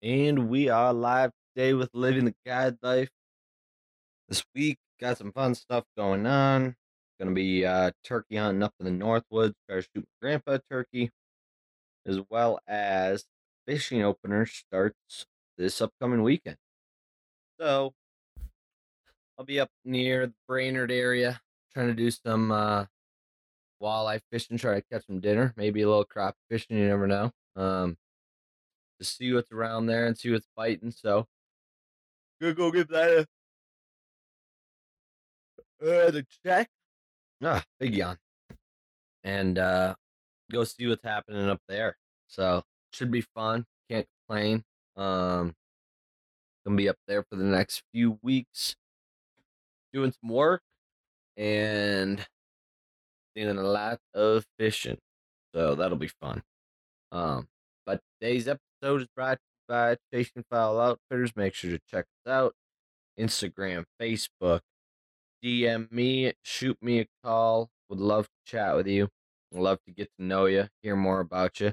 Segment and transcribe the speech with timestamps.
[0.00, 3.08] And we are live today with Living the Guide Life.
[4.28, 6.76] This week, got some fun stuff going on.
[7.18, 11.10] Gonna be uh, turkey hunting up in the Northwoods, try to shoot my grandpa turkey,
[12.06, 13.24] as well as
[13.66, 15.26] fishing opener starts
[15.56, 16.58] this upcoming weekend.
[17.58, 17.92] So,
[19.36, 21.40] I'll be up near the Brainerd area
[21.74, 22.84] trying to do some uh,
[23.82, 27.32] walleye fishing, try to catch some dinner, maybe a little crop fishing, you never know.
[27.56, 27.96] Um,
[28.98, 30.90] to see what's around there and see what's biting.
[30.90, 31.26] So,
[32.40, 33.26] gonna go give that
[35.82, 36.68] a, uh, the check.
[37.42, 38.16] Ah, big yawn.
[39.24, 39.94] And uh,
[40.50, 41.96] go see what's happening up there.
[42.26, 43.64] So, should be fun.
[43.90, 44.64] Can't complain.
[44.96, 45.54] Um,
[46.64, 48.76] gonna be up there for the next few weeks,
[49.92, 50.62] doing some work
[51.36, 52.26] and
[53.34, 54.98] doing a lot of fishing.
[55.54, 56.42] So that'll be fun.
[57.12, 57.48] Um,
[57.86, 61.34] but today's episode is brought to you by Chasing Fowl Outfitters.
[61.36, 62.54] Make sure to check us out.
[63.18, 64.60] Instagram, Facebook,
[65.44, 67.68] DM me, shoot me a call.
[67.88, 69.08] Would love to chat with you.
[69.52, 71.72] love to get to know you, hear more about you,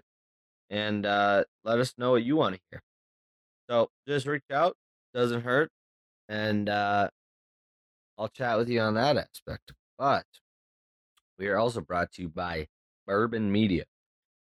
[0.69, 2.81] and uh, let us know what you want to hear.
[3.69, 4.75] So just reach out,
[5.13, 5.69] doesn't hurt,
[6.29, 7.09] and uh,
[8.17, 9.73] I'll chat with you on that aspect.
[9.97, 10.25] But
[11.37, 12.67] we are also brought to you by
[13.05, 13.83] Bourbon Media,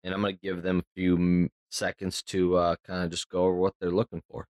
[0.04, 3.44] and I'm going to give them a few seconds to uh, kind of just go
[3.44, 4.48] over what they're looking for.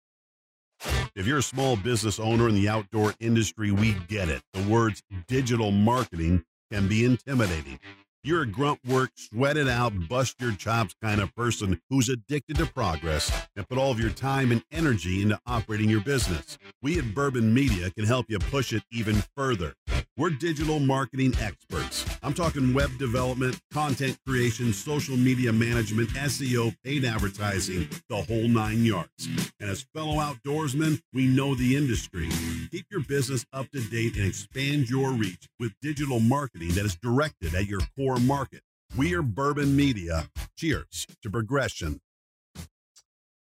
[1.16, 4.42] If you're a small business owner in the outdoor industry, we get it.
[4.54, 7.80] The words digital marketing can be intimidating.
[8.26, 12.58] You're a grunt work, sweat it out, bust your chops kind of person who's addicted
[12.58, 16.58] to progress and put all of your time and energy into operating your business.
[16.82, 19.76] We at Bourbon Media can help you push it even further.
[20.18, 22.06] We're digital marketing experts.
[22.24, 28.86] I'm talking web development, content creation, social media management, SEO, paid advertising, the whole nine
[28.86, 29.28] yards.
[29.60, 32.30] And as fellow outdoorsmen, we know the industry.
[32.72, 36.96] Keep your business up to date and expand your reach with digital marketing that is
[36.96, 38.62] directed at your core market.
[38.98, 40.30] We are Bourbon Media.
[40.58, 42.00] Cheers to progression.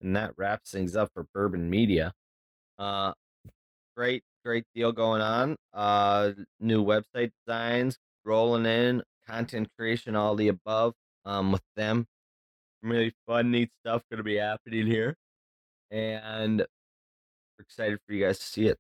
[0.02, 2.14] And that wraps things up for Bourbon Media.
[2.80, 3.14] Uh,
[3.96, 5.56] great, great deal going on.
[5.74, 10.94] Uh, new website designs rolling in, content creation, all the above.
[11.24, 12.08] Um, with them,
[12.82, 15.16] really fun, neat stuff going to be happening here,
[15.92, 18.78] and we're excited for you guys to see it.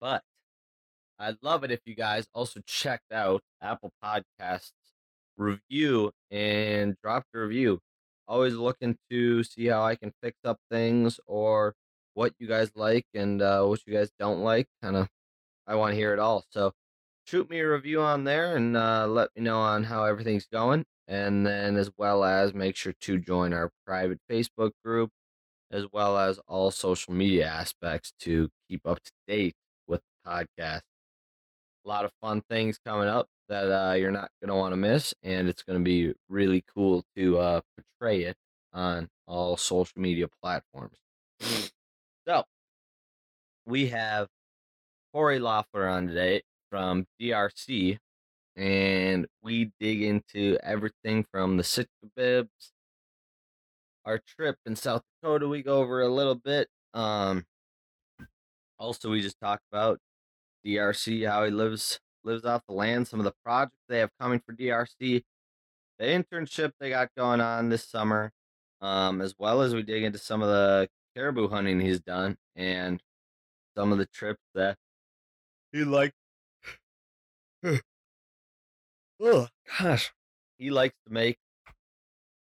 [0.00, 0.22] But
[1.18, 4.72] I'd love it if you guys also checked out Apple Podcasts
[5.36, 7.80] review and drop a review.
[8.28, 11.74] Always looking to see how I can fix up things or
[12.14, 14.66] what you guys like and uh, what you guys don't like.
[14.82, 15.08] Kind of,
[15.66, 16.44] I want to hear it all.
[16.50, 16.72] So
[17.26, 20.84] shoot me a review on there and uh, let me know on how everything's going.
[21.08, 25.10] And then, as well as make sure to join our private Facebook group,
[25.70, 29.54] as well as all social media aspects to keep up to date
[29.88, 30.82] with the podcast.
[31.84, 34.78] A lot of fun things coming up that uh, you're not going to want to
[34.78, 35.12] miss.
[35.22, 38.36] And it's going to be really cool to uh, portray it
[38.72, 40.96] on all social media platforms.
[42.26, 42.44] So,
[43.66, 44.28] we have
[45.12, 47.98] Cory Loeffler on today from DRC,
[48.56, 52.72] and we dig into everything from the Sitka bibs,
[54.06, 55.46] our trip in South Dakota.
[55.46, 56.68] We go over a little bit.
[56.94, 57.44] Um,
[58.78, 59.98] also, we just talk about
[60.64, 64.40] DRC, how he lives lives off the land, some of the projects they have coming
[64.44, 65.22] for DRC,
[65.98, 68.32] the internship they got going on this summer,
[68.80, 73.02] um, as well as we dig into some of the caribou hunting he's done and
[73.76, 74.76] some of the trips that
[75.72, 76.14] he likes.
[79.20, 80.12] oh gosh,
[80.58, 81.38] he likes to make,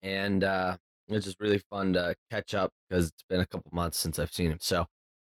[0.04, 4.00] and uh, it's just really fun to catch up because it's been a couple months
[4.00, 4.60] since I've seen him.
[4.62, 4.86] So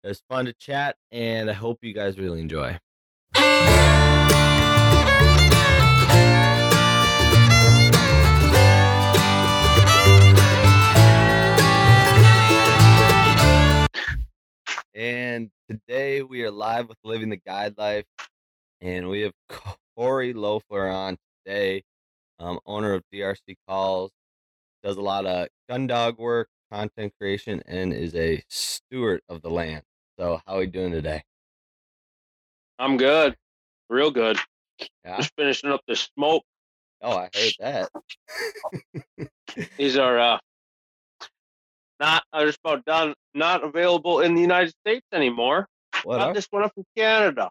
[0.05, 2.79] it's fun to chat, and I hope you guys really enjoy.
[14.95, 18.07] And today we are live with Living the Guide Life,
[18.81, 19.33] and we have
[19.97, 21.85] Cory Loeffler on today,
[22.41, 24.11] um, owner of DRC Calls,
[24.83, 29.51] does a lot of gun dog work, content creation, and is a steward of the
[29.51, 29.83] land.
[30.19, 31.23] So, how are we doing today?
[32.81, 33.37] I'm good,
[33.89, 34.39] real good.
[35.05, 35.19] Yeah.
[35.19, 36.43] Just finishing up the smoke.
[37.01, 39.29] Oh, I heard that.
[39.79, 40.39] These are uh,
[42.01, 43.15] not are just about done.
[43.35, 45.67] Not available in the United States anymore.
[46.03, 46.35] What up?
[46.35, 47.51] this one up from Canada.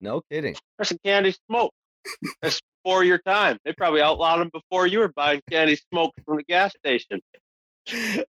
[0.00, 0.56] No kidding.
[0.78, 1.72] There's some candy smoke.
[2.42, 3.58] That's before your time.
[3.64, 7.20] They probably outlawed them before you were buying candy smoke from the gas station.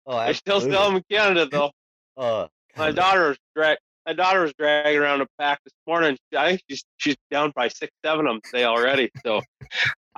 [0.06, 1.70] oh, They still sell them in Canada though.
[2.16, 2.46] Uh,
[2.76, 3.78] My daughter's drag.
[4.06, 6.16] My daughter's dragging around a pack this morning.
[6.36, 9.10] I think she's she's down by six, seven of them today already.
[9.24, 9.42] So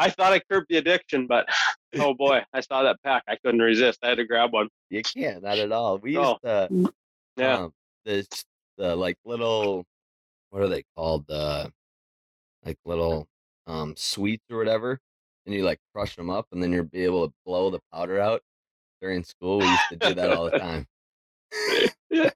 [0.00, 1.46] I thought I curbed the addiction, but
[1.98, 3.24] oh boy, I saw that pack.
[3.28, 3.98] I couldn't resist.
[4.02, 4.68] I had to grab one.
[4.90, 5.98] You can't, not at all.
[5.98, 6.38] We used Oh.
[6.44, 6.92] to,
[7.36, 7.58] Yeah.
[7.64, 7.72] um,
[8.04, 8.26] the
[8.76, 9.84] the like little,
[10.50, 11.26] what are they called?
[11.26, 11.70] The
[12.64, 13.26] like little
[13.66, 14.98] um sweets or whatever,
[15.46, 18.20] and you like crush them up, and then you'll be able to blow the powder
[18.20, 18.40] out
[19.02, 19.58] during school.
[19.58, 20.86] We used to do that all the time.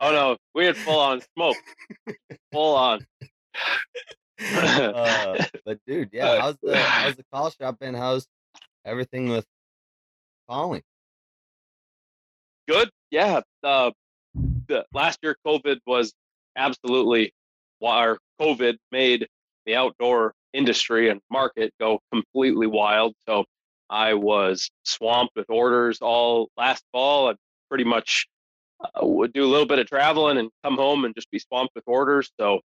[0.00, 1.56] oh no, we had full on smoke.
[2.52, 3.06] Full on.
[4.56, 7.94] uh, but dude, yeah, how's the how's the call shop been?
[7.94, 8.26] How's
[8.84, 9.46] everything with
[10.48, 10.82] calling?
[12.72, 12.90] good.
[13.10, 13.40] Yeah.
[13.62, 13.90] Uh,
[14.68, 16.12] the last year, COVID was
[16.56, 17.32] absolutely,
[17.80, 19.28] or COVID made
[19.66, 23.14] the outdoor industry and market go completely wild.
[23.28, 23.44] So
[23.90, 27.28] I was swamped with orders all last fall.
[27.28, 27.34] I
[27.68, 28.26] pretty much
[28.82, 31.74] uh, would do a little bit of traveling and come home and just be swamped
[31.74, 32.30] with orders.
[32.40, 32.60] So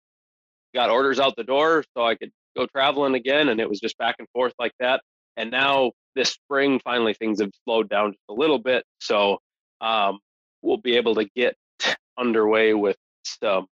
[0.74, 3.50] got orders out the door so I could go traveling again.
[3.50, 5.02] And it was just back and forth like that.
[5.38, 8.84] And now this spring, finally, things have slowed down just a little bit.
[9.00, 9.40] So
[9.82, 10.20] um,
[10.62, 11.56] we'll be able to get
[12.18, 13.66] underway with some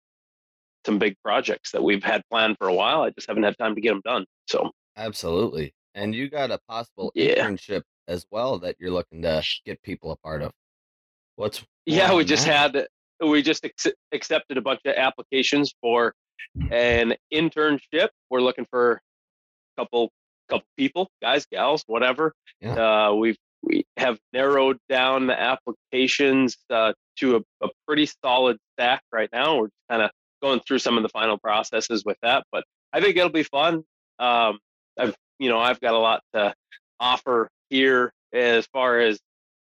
[0.86, 3.04] some big projects that we've had planned for a while.
[3.04, 4.25] I just haven't had time to get them done.
[4.47, 5.74] So Absolutely.
[5.94, 7.36] And you got a possible Yeah.
[7.47, 10.51] internship as well that you're looking to get people a part of.
[11.36, 12.74] What's yeah, we just that?
[12.74, 12.88] had
[13.30, 16.13] we just ex- accepted a bunch of applications for
[16.71, 18.09] an internship.
[18.29, 19.01] We're looking for
[19.77, 20.11] a couple
[20.49, 22.33] couple people, guys, gals, whatever.
[22.59, 22.73] Yeah.
[23.09, 29.03] Uh, we've we have narrowed down the applications uh, to a, a pretty solid stack
[29.11, 29.57] right now.
[29.57, 30.11] We're kind of
[30.41, 33.83] going through some of the final processes with that, but I think it'll be fun.
[34.19, 34.59] Um,
[34.97, 36.53] I've you know I've got a lot to
[36.99, 39.19] offer here as far as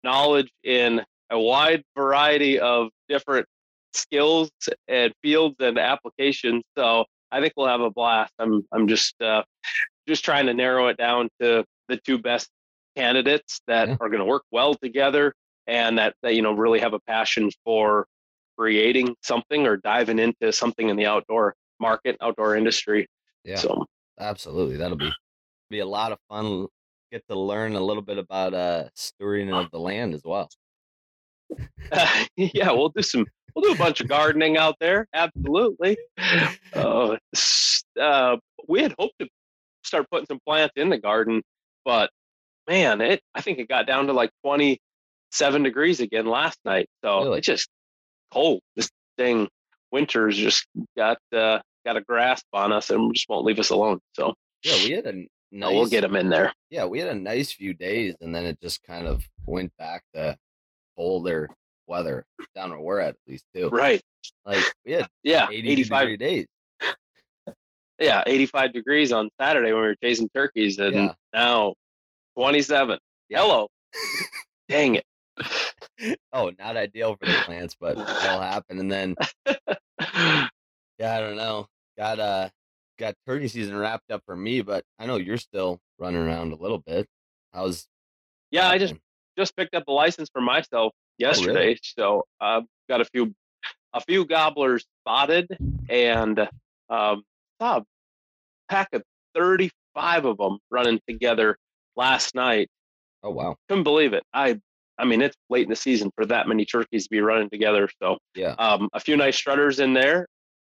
[0.03, 3.47] knowledge in a wide variety of different
[3.95, 4.49] skills
[4.87, 6.63] and fields and applications.
[6.77, 8.33] So I think we'll have a blast.
[8.39, 9.43] I'm I'm just uh,
[10.07, 12.49] just trying to narrow it down to the two best
[12.95, 13.97] candidates that Yeah.
[13.99, 15.33] are going to work well together
[15.67, 18.05] and that, that you know really have a passion for
[18.57, 23.07] creating something or diving into something in the outdoor market, outdoor industry.
[23.43, 23.57] Yeah.
[23.57, 23.85] So
[24.19, 24.77] Absolutely.
[24.77, 25.11] That'll be
[25.69, 26.67] be a lot of fun.
[27.11, 30.47] Get to learn a little bit about uh stewarding of the land as well.
[32.37, 33.25] yeah, we'll do some
[33.55, 35.07] we'll do a bunch of gardening out there.
[35.13, 35.97] Absolutely.
[36.73, 37.15] Uh,
[37.99, 38.35] uh,
[38.67, 39.27] we had hoped to
[39.83, 41.41] start putting some plants in the garden,
[41.85, 42.09] but
[42.67, 46.87] man, it I think it got down to like 27 degrees again last night.
[47.03, 47.37] So Really?
[47.37, 47.69] it's just
[48.33, 48.59] cold.
[48.75, 49.47] This thing
[49.91, 50.65] winter's just
[50.97, 53.99] got uh, got a grasp on us and just won't leave us alone.
[54.13, 55.13] So Yeah, we had a
[55.53, 56.51] nice we'll get them in there.
[56.69, 60.03] yeah, we had a nice few days and then it just kind of went back
[60.13, 60.35] to
[60.97, 61.49] colder
[61.87, 63.69] weather down where we're at at least too.
[63.69, 64.01] Right.
[64.45, 65.47] Like we had Yeah.
[65.51, 66.45] 80 85 degree days.
[67.99, 71.13] yeah, 85 degrees on Saturday when we were chasing turkeys, and Yeah.
[71.33, 71.73] now
[72.37, 72.99] 27.
[73.29, 73.39] Yeah.
[73.41, 73.67] Hello.
[74.69, 75.05] Dang it.
[76.33, 78.79] Oh, not ideal for the plants, but it'll happen.
[78.79, 79.15] And then
[79.47, 81.67] yeah, I don't know.
[81.97, 82.49] Got uh
[82.99, 86.57] got turkey season wrapped up for me, but I know you're still running around a
[86.57, 87.07] little bit.
[87.53, 87.87] How's
[88.51, 88.93] yeah, I just
[89.37, 91.79] just picked up a license for myself yesterday, Oh, really?
[91.81, 93.33] so I've got a few
[93.93, 95.47] a few gobblers spotted,
[95.89, 96.39] and
[96.89, 97.23] um,
[97.61, 97.83] saw a
[98.69, 99.03] pack of
[99.35, 101.57] 35 of them running together
[101.95, 102.67] last night.
[103.23, 103.55] Oh wow.
[103.69, 104.23] Couldn't believe it.
[104.33, 104.59] I
[104.97, 107.89] I mean, it's late in the season for that many turkeys to be running together.
[108.01, 108.51] So Yeah.
[108.59, 110.25] um, a few nice strutters in there.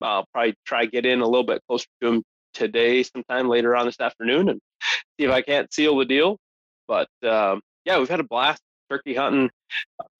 [0.01, 2.23] I'll probably try get in a little bit closer to them
[2.55, 4.61] today, sometime later on this afternoon, and
[5.19, 6.37] see if I can't seal the deal.
[6.87, 9.51] But um, yeah, we've had a blast turkey hunting.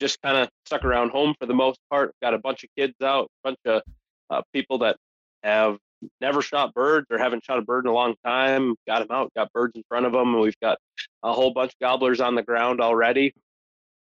[0.01, 2.15] Just kind of stuck around home for the most part.
[2.23, 3.83] Got a bunch of kids out, a bunch of
[4.31, 4.97] uh, people that
[5.43, 5.79] have
[6.21, 8.75] never shot birds or haven't shot a bird in a long time.
[8.87, 10.79] Got them out, got birds in front of them, and we've got
[11.23, 13.35] a whole bunch of gobblers on the ground already.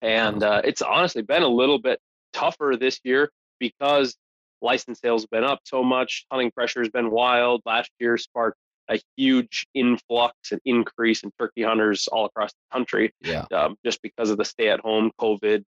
[0.03, 1.99] And uh, it's honestly been a little bit
[2.33, 4.17] tougher this year because
[4.63, 6.27] license sales have been up so much.
[6.31, 7.63] Hunting pressure has been wild.
[7.67, 8.59] Last year sparked
[8.91, 13.45] a huge influx and increase in turkey hunters all across the country Yeah.
[13.55, 15.63] um, just because of the stay at home COVID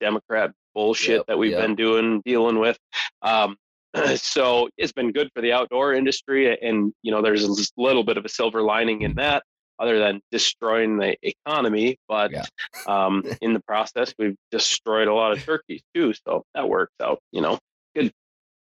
[0.00, 1.62] Democrat bullshit Yep, that we've yep.
[1.62, 2.78] been doing, dealing with.
[3.22, 3.56] Um,
[4.16, 6.56] so it's been good for the outdoor industry.
[6.60, 9.42] And, you know, there's a little bit of a silver lining in that
[9.78, 11.96] other than destroying the economy.
[12.08, 12.44] But Yeah.
[12.86, 16.12] um, in the process, we've destroyed a lot of turkeys too.
[16.26, 17.58] So that works out, you know,
[17.94, 18.12] good,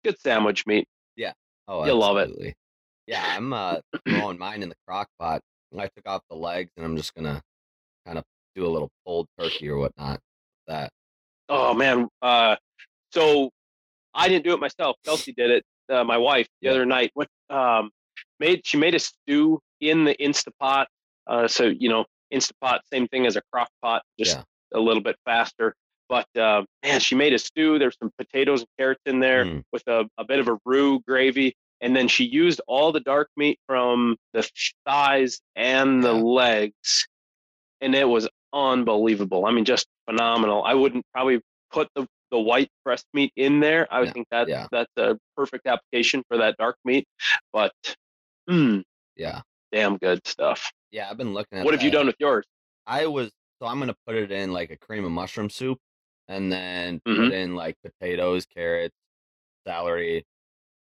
[0.04, 0.86] good sandwich meat.
[1.16, 1.32] Yeah.
[1.68, 2.54] Oh, You'll love it.
[3.06, 3.76] Yeah, I'm uh
[4.08, 5.40] throwing mine in the crock pot.
[5.76, 7.42] I took off the legs and I'm just gonna
[8.06, 10.20] kind of do a little pulled turkey or whatnot.
[10.68, 10.90] That
[11.48, 12.08] Oh man.
[12.22, 12.56] Uh,
[13.12, 13.50] so
[14.14, 14.96] I didn't do it myself.
[15.04, 15.64] Kelsey did it.
[15.92, 17.10] Uh, my wife the other night.
[17.14, 17.90] What um,
[18.40, 20.86] made she made a stew in the Instapot.
[21.26, 24.42] Uh, so you know, Instapot, same thing as a crock pot, just Yeah.
[24.74, 25.74] a little bit faster.
[26.08, 27.78] But uh, man, she made a stew.
[27.78, 29.62] There's some potatoes and carrots in there Mm.
[29.72, 31.54] with a, a bit of a roux gravy.
[31.84, 34.48] And then she used all the dark meat from the
[34.86, 37.06] thighs and the legs.
[37.82, 39.44] And it was unbelievable.
[39.44, 40.64] I mean, just phenomenal.
[40.64, 43.86] I wouldn't probably put the, the white breast meat in there.
[43.90, 44.66] I would Yeah, think that yeah.
[44.72, 47.06] that's a perfect application for that dark meat.
[47.52, 47.72] But
[48.48, 48.82] mm,
[49.14, 49.42] yeah.
[49.70, 50.72] damn good stuff.
[50.90, 52.46] Yeah, I've been looking at What have you done with yours?
[52.86, 55.78] I was so I'm gonna put it in like a cream of mushroom soup,
[56.28, 57.16] and then Mhm.
[57.16, 58.96] put in like potatoes, carrots,
[59.66, 60.24] celery,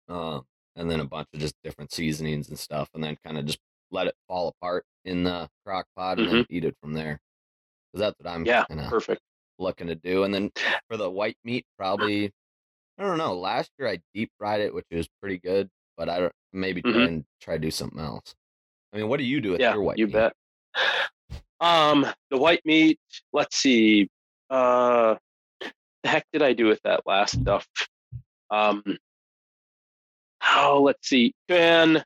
[0.09, 3.47] um, and then a bunch of just different seasonings and stuff, and then kind of
[3.47, 3.59] just
[3.91, 7.21] let it fall apart in the crock pot and then eat it from there.
[7.93, 8.79] Because that's what I'm Mm-hmm.
[8.79, 9.21] Yeah, perfect.
[9.59, 10.25] looking to do.
[10.25, 10.51] And then
[10.91, 12.33] for the white meat, probably
[12.99, 13.35] I don't know.
[13.37, 16.93] Last year I deep fried it, which was pretty good, but I don't maybe try
[16.93, 17.07] Mhm.
[17.09, 18.35] and try to do something else.
[18.93, 20.13] I mean, what do you do with yeah, your white you meat?
[20.13, 20.33] bet.
[21.61, 22.99] Um, the white meat.
[23.33, 24.09] Let's see.
[24.51, 25.15] Uh,
[25.61, 27.67] the heck did I do with that last stuff?
[28.51, 28.83] Um,
[30.55, 31.33] oh, let's see.
[31.49, 32.03] Then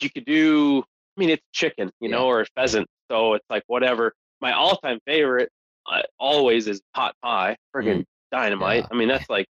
[0.00, 0.82] you could do.
[1.16, 2.16] I mean, it's chicken, you Yeah.
[2.16, 2.88] know, or pheasant.
[3.10, 4.12] So it's like whatever.
[4.40, 5.50] My all-time favorite
[5.90, 7.56] uh, always is pot pie.
[7.74, 8.82] Friggin' dynamite.
[8.84, 8.88] Yeah.
[8.90, 9.46] I mean, that's like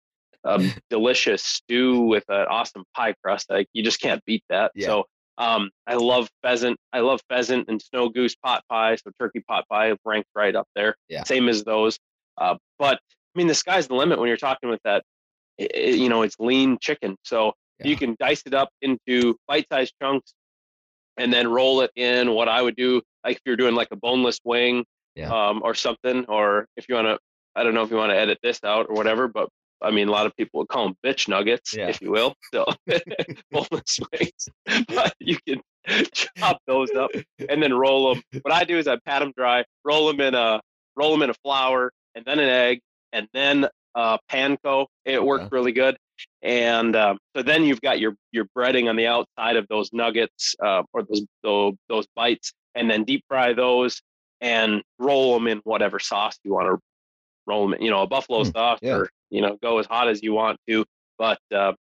[0.45, 3.49] a delicious stew with an awesome pie crust.
[3.49, 4.71] Like you just can't beat that.
[4.73, 4.87] Yeah.
[4.87, 5.05] So
[5.37, 6.77] um, I love pheasant.
[6.91, 8.95] I love pheasant and snow goose pot pie.
[8.95, 10.95] So turkey pot pie ranked right up there.
[11.07, 11.23] Yeah.
[11.23, 11.99] Same as those.
[12.37, 15.03] Uh, but I mean, the sky's the limit when you're talking with that.
[15.59, 17.15] I- i- you know, it's lean chicken.
[17.23, 20.33] So you can dice it up into bite-sized chunks
[21.17, 22.33] and then roll it in.
[22.33, 24.85] What I would do, like if you're doing like a boneless wing,
[25.15, 25.29] Yeah.
[25.31, 27.19] um, or something, or if you want to,
[27.55, 29.49] I don't know if you want to edit this out or whatever, but
[29.81, 31.87] I mean, a lot of people would call them bitch nuggets, Yeah.
[31.87, 32.35] if you will.
[32.53, 32.65] So
[33.51, 34.49] boneless wings,
[34.89, 35.61] but you can
[36.13, 37.11] chop those up
[37.47, 38.23] and then roll them.
[38.41, 40.61] What I do is I pat them dry, roll them in a
[40.95, 42.81] roll them in a flour, and then an egg,
[43.13, 44.87] and then uh, panko.
[45.05, 45.55] It worked Okay.
[45.55, 45.97] really good.
[46.41, 50.55] And um, so then you've got your your breading on the outside of those nuggets
[50.63, 54.01] uh, or those, those those bites, and then deep fry those
[54.41, 56.77] and roll them in whatever sauce you want to
[57.47, 57.81] roll them in.
[57.83, 58.95] You know, a buffalo Hmm, sauce, yeah.
[58.95, 60.85] or you know, go as hot as you want to.
[61.17, 61.73] But uh,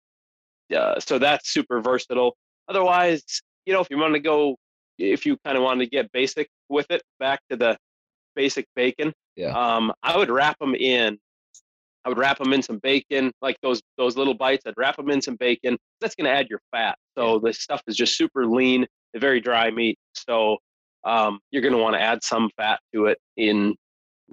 [0.75, 2.35] uh, so that's super versatile.
[2.67, 3.23] Otherwise,
[3.65, 4.55] you know, if you want to go,
[4.99, 7.77] if you kind of want to get basic with it, back to the
[8.35, 9.13] basic bacon.
[9.35, 9.49] Yeah.
[9.51, 11.17] Um, I would wrap them in.
[12.07, 14.63] I would wrap them in some bacon, like those those little bites.
[14.65, 15.77] I'd wrap them in some bacon.
[15.99, 16.97] That's going to add your fat.
[17.17, 19.97] So the stuff is just super lean, very dry meat.
[20.13, 20.59] So
[21.03, 23.75] um, you're going to want to add some fat to it in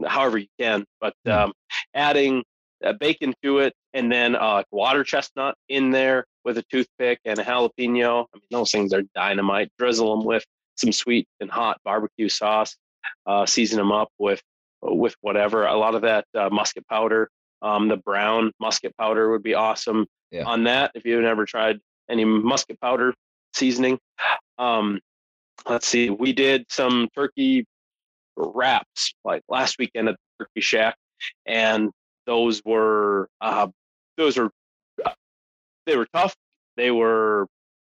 [0.07, 0.85] however you can.
[1.01, 1.33] But Hmm.
[1.33, 1.53] um,
[1.95, 2.45] adding
[2.85, 7.41] uh, bacon to it, and then uh, water chestnut in there with a toothpick and
[7.41, 8.27] a jalapeno.
[8.33, 9.69] I mean, those things are dynamite.
[9.81, 10.45] Drizzle them with
[10.77, 12.77] some sweet and hot barbecue sauce.
[13.27, 14.41] Uh, season them up with
[14.81, 15.67] with whatever.
[15.67, 17.29] A lot of that uh, musket powder,
[17.63, 20.45] um, the brown musket powder would be awesome Yeah.
[20.45, 20.93] on that.
[20.95, 21.79] If you've never tried
[22.11, 23.15] any musket powder
[23.55, 23.99] seasoning,
[24.59, 25.01] um,
[25.69, 26.11] let's see.
[26.11, 27.65] We did some turkey
[28.37, 30.97] wraps like last weekend at the Turkey Shack,
[31.47, 31.91] and
[32.27, 33.69] those were uh,
[34.17, 34.51] those were
[35.87, 36.35] they were tough.
[36.77, 37.47] They were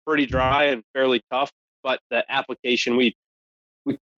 [0.07, 1.51] pretty dry and fairly tough,
[1.83, 3.13] but the application we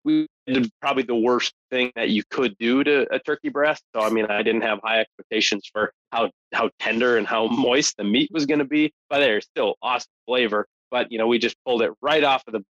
[0.06, 3.84] we did probably the worst thing that you could do to a turkey breast.
[3.96, 7.98] So I mean, I didn't have high expectations for how how tender and how moist
[7.98, 10.68] the meat was going to be, but there's still awesome flavor.
[10.92, 12.64] But you know, we just pulled it right off of the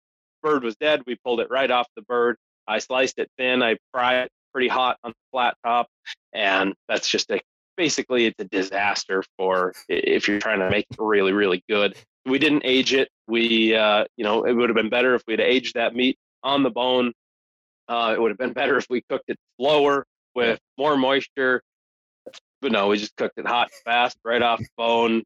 [0.41, 1.03] bird was dead.
[1.05, 2.37] We pulled it right off the bird.
[2.67, 3.63] I sliced it thin.
[3.63, 5.87] I fried it pretty hot on the flat top,
[6.33, 7.39] and that's just a
[7.77, 11.95] basically it's a disaster for if you're trying to make it really really good.
[12.25, 13.09] We didn't age it.
[13.27, 16.63] We uh, you know it would have been better if we'd aged that meat on
[16.63, 17.13] the bone.
[17.91, 21.61] Uh, it would have been better if we cooked it slower with more moisture.
[22.61, 25.23] But no, we just cooked it hot and fast right off the bone.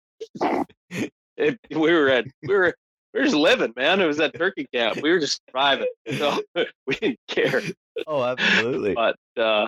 [1.37, 2.73] It, we were at we were
[3.13, 4.01] we were just living, man.
[4.01, 4.99] It was at turkey camp.
[5.03, 6.41] We were just surviving, so
[6.87, 7.61] we didn't care.
[8.07, 8.95] Oh, absolutely.
[8.95, 9.67] But uh,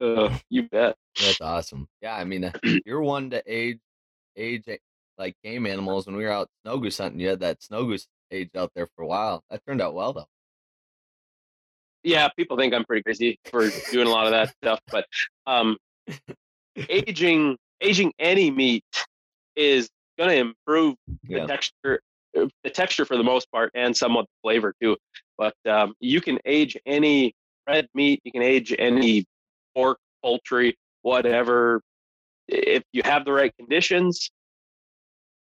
[0.00, 0.96] uh, you bet.
[1.18, 1.88] That's awesome.
[2.02, 2.52] Yeah, I mean, uh,
[2.84, 3.78] you're one to age
[4.36, 4.64] age
[5.16, 6.06] like game animals.
[6.06, 8.88] When we were out snow goose hunting, you had that snow goose aged out there
[8.94, 9.42] for a while.
[9.48, 10.28] That turned out well though.
[12.02, 15.06] Yeah, people think I'm pretty crazy for doing a lot of that stuff, but
[15.46, 15.76] um,
[16.88, 18.84] aging aging any meat
[19.56, 19.88] is
[20.18, 20.96] going to improve
[21.28, 21.46] the Yeah.
[21.46, 22.00] texture,
[22.38, 24.96] uh, the texture for the most part, and somewhat the flavor too.
[25.38, 27.34] But um, you can age any
[27.66, 28.20] red meat.
[28.24, 29.24] You can age any
[29.74, 31.80] pork, poultry, whatever.
[32.48, 34.30] If you have the right conditions,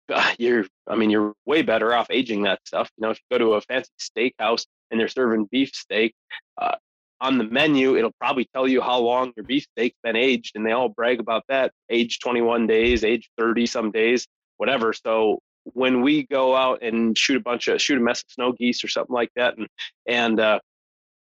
[0.10, 2.90] uh, you're I mean you're way better off aging that stuff.
[2.98, 6.13] You know, if you go to a fancy steakhouse and they're serving beef steak,
[6.62, 6.75] uh,
[7.22, 10.65] on the menu it'll probably tell you how long your beef steak's been aged, and
[10.65, 14.27] they all brag about that, age 21 days, age 30 some days,
[14.58, 14.94] whatever.
[14.94, 15.39] So
[15.74, 18.84] when we go out and shoot a bunch of shoot a mess of snow geese
[18.84, 19.68] or something like that, and
[20.08, 20.60] and uh,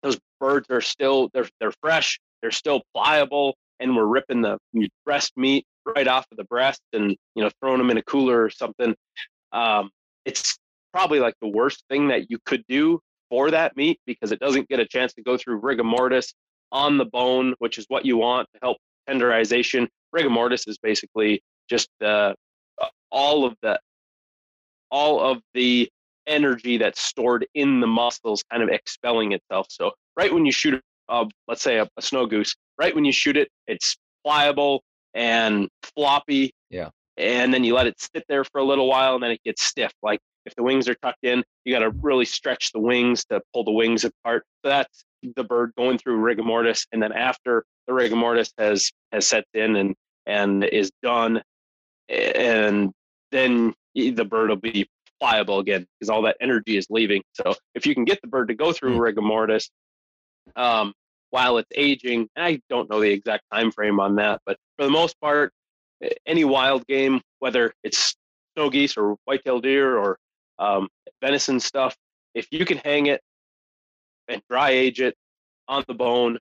[0.03, 4.59] those birds are still they're they're fresh, they're still pliable, and we're ripping the
[5.05, 8.43] breast meat right off of the breast and you know throwing them in a cooler
[8.43, 8.95] or something.
[9.53, 9.91] Um,
[10.25, 10.59] it's
[10.93, 13.01] probably like the worst thing that you could do
[13.35, 16.33] for that meat because it doesn't get a chance to go through rigor mortis
[16.71, 18.77] on the bone, which is what you want to help
[19.11, 19.89] tenderization.
[20.13, 22.35] Rigor mortis is basically just uh,
[23.11, 23.81] all of the
[24.89, 25.91] all of the
[26.29, 29.67] energy that's stored in the muscles kind of expelling itself.
[29.69, 33.11] So right when you shoot, uh, let's say a, a snow goose, right when you
[33.11, 36.55] shoot it, it's pliable and floppy.
[36.71, 36.91] Yeah.
[37.17, 39.65] And then you let it sit there for a little while, and then it gets
[39.65, 39.93] stiff.
[40.05, 43.41] Like if the wings are tucked in, you got to really stretch the wings to
[43.53, 44.45] pull the wings apart.
[44.65, 45.05] So that's
[45.37, 49.45] the bird going through rigor mortis, and then after the rigor mortis has has set
[49.55, 49.95] in and
[50.27, 51.43] and is done,
[52.09, 52.93] and
[53.31, 54.89] then the bird will be
[55.21, 57.23] pliable again because all that energy is leaving.
[57.33, 59.01] So if you can get the bird to go through mm.
[59.01, 59.71] rigor mortis
[60.57, 60.93] um,
[61.31, 64.91] while it's aging, I don't know the exact time frame on that, but for the
[64.91, 65.53] most part,
[66.27, 68.15] any wild game, whether it's
[68.55, 70.19] snow geese or whitetail deer or
[70.59, 70.89] um,
[71.23, 71.97] venison stuff,
[72.35, 73.21] if you can hang it
[74.29, 75.15] and dry age it
[75.69, 76.39] on the bone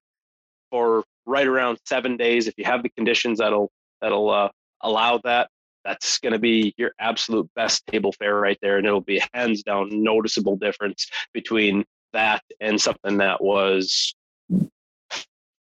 [0.71, 4.49] for right around seven days, if you have the conditions that'll that'll uh,
[4.81, 5.49] allow that,
[5.85, 9.63] that's going to be your absolute best table fare right there, and it'll be hands
[9.63, 14.13] down noticeable difference between that and something that was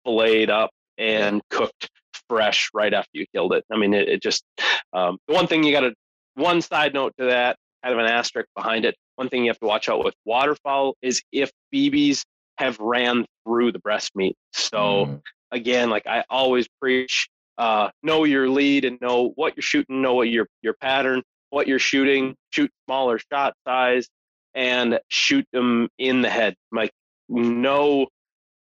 [0.04, 1.90] filleted up and cooked
[2.28, 3.64] fresh right after you killed it.
[3.70, 4.44] I mean, it, it just
[4.92, 5.94] um, the one thing you got to
[6.34, 8.97] one side note to that, kind of an asterisk behind it.
[9.17, 12.23] One thing you have to watch out with waterfowl is if BBs
[12.58, 14.36] have ran through the breast meat.
[14.52, 15.23] So mm.
[15.50, 20.15] again, like I always preach, uh, know your lead and know what you're shooting, know
[20.15, 24.08] what your your pattern, what you're shooting, shoot smaller shot size,
[24.54, 26.54] and shoot them in the head.
[26.73, 26.91] Like
[27.28, 28.06] know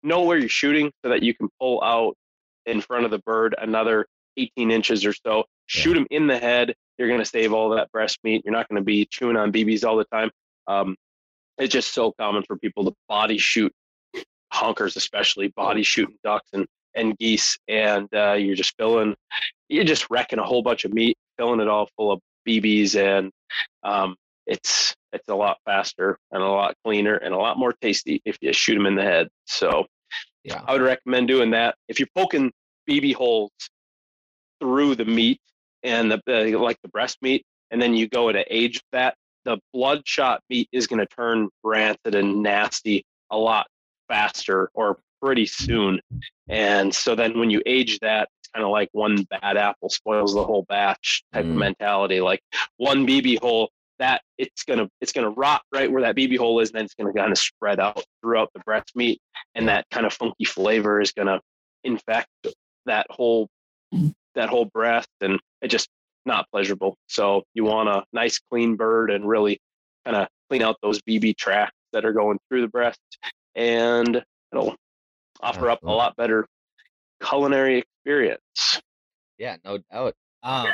[0.03, 2.15] know where you're shooting so that you can pull out
[2.65, 4.05] in front of the bird another
[4.37, 5.45] 18 inches or so.
[5.65, 6.73] Shoot them in the head.
[6.97, 8.43] You're going to save all that breast meat.
[8.45, 10.29] You're not going to be chewing on BBs all the time.
[10.67, 10.95] Um,
[11.57, 13.71] it's just so common for people to body shoot
[14.53, 19.15] honkers, especially body shooting ducks and and geese, and uh, you're just filling,
[19.67, 23.31] you're just wrecking a whole bunch of meat, filling it all full of BBs, and
[23.83, 28.21] um, it's it's a lot faster and a lot cleaner and a lot more tasty
[28.25, 29.27] if you shoot them in the head.
[29.45, 29.85] So,
[30.43, 31.75] yeah, I would recommend doing that.
[31.87, 32.51] If you're poking
[32.89, 33.51] BB holes
[34.59, 35.39] through the meat
[35.83, 39.15] and the, the like the breast meat, and then you go to age that,
[39.45, 43.67] the bloodshot meat is going to turn rancid and nasty a lot
[44.07, 45.99] faster or pretty soon.
[46.49, 50.33] And so then when you age that, it's kind of like one bad apple spoils
[50.33, 51.51] the whole batch type mm.
[51.51, 52.21] of mentality.
[52.21, 52.41] Like
[52.77, 53.69] one BB hole,
[53.99, 56.95] that it's gonna it's gonna rot right where that BB hole is, and then it's
[56.95, 59.19] gonna kind of spread out throughout the breast meat,
[59.55, 61.39] and that kind of funky flavor is gonna
[61.83, 62.27] infect
[62.85, 63.47] that whole
[64.35, 65.89] that whole breast, and it just
[66.25, 66.97] not pleasurable.
[67.07, 69.59] So you want a nice clean bird and really
[70.05, 72.99] kind of clean out those BB tracks that are going through the breast,
[73.55, 74.75] and it'll
[75.41, 76.45] offer up a lot better
[77.21, 78.81] culinary experience.
[79.37, 80.15] Yeah, no doubt.
[80.43, 80.67] Um,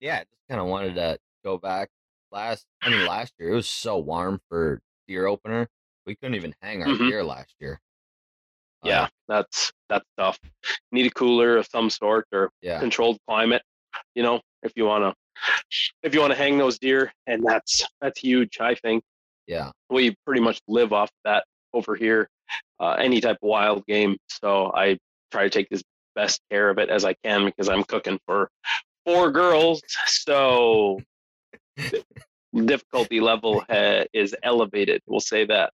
[0.00, 1.88] yeah, just kind of wanted to go back
[2.30, 2.64] last.
[2.82, 5.68] I mean, last year it was so warm for deer opener.
[6.06, 7.08] We couldn't even hang our mm-hmm.
[7.08, 7.80] deer last year.
[8.84, 10.38] Yeah, uh, that's that's tough.
[10.92, 12.78] Need a cooler of some sort or yeah.
[12.78, 13.62] controlled climate.
[14.14, 15.14] You know, if you want to,
[16.02, 18.58] if you want to hang those deer, and that's that's huge.
[18.60, 19.02] I think.
[19.46, 22.28] Yeah, we pretty much live off that over here
[22.80, 24.16] uh, any type of wild game.
[24.28, 24.98] So I
[25.30, 25.82] try to take as
[26.14, 28.50] best care of it as I can because I'm cooking for
[29.04, 29.82] four girls.
[30.06, 31.00] So
[32.54, 33.62] difficulty level
[34.12, 35.02] is elevated.
[35.06, 35.72] We'll say that.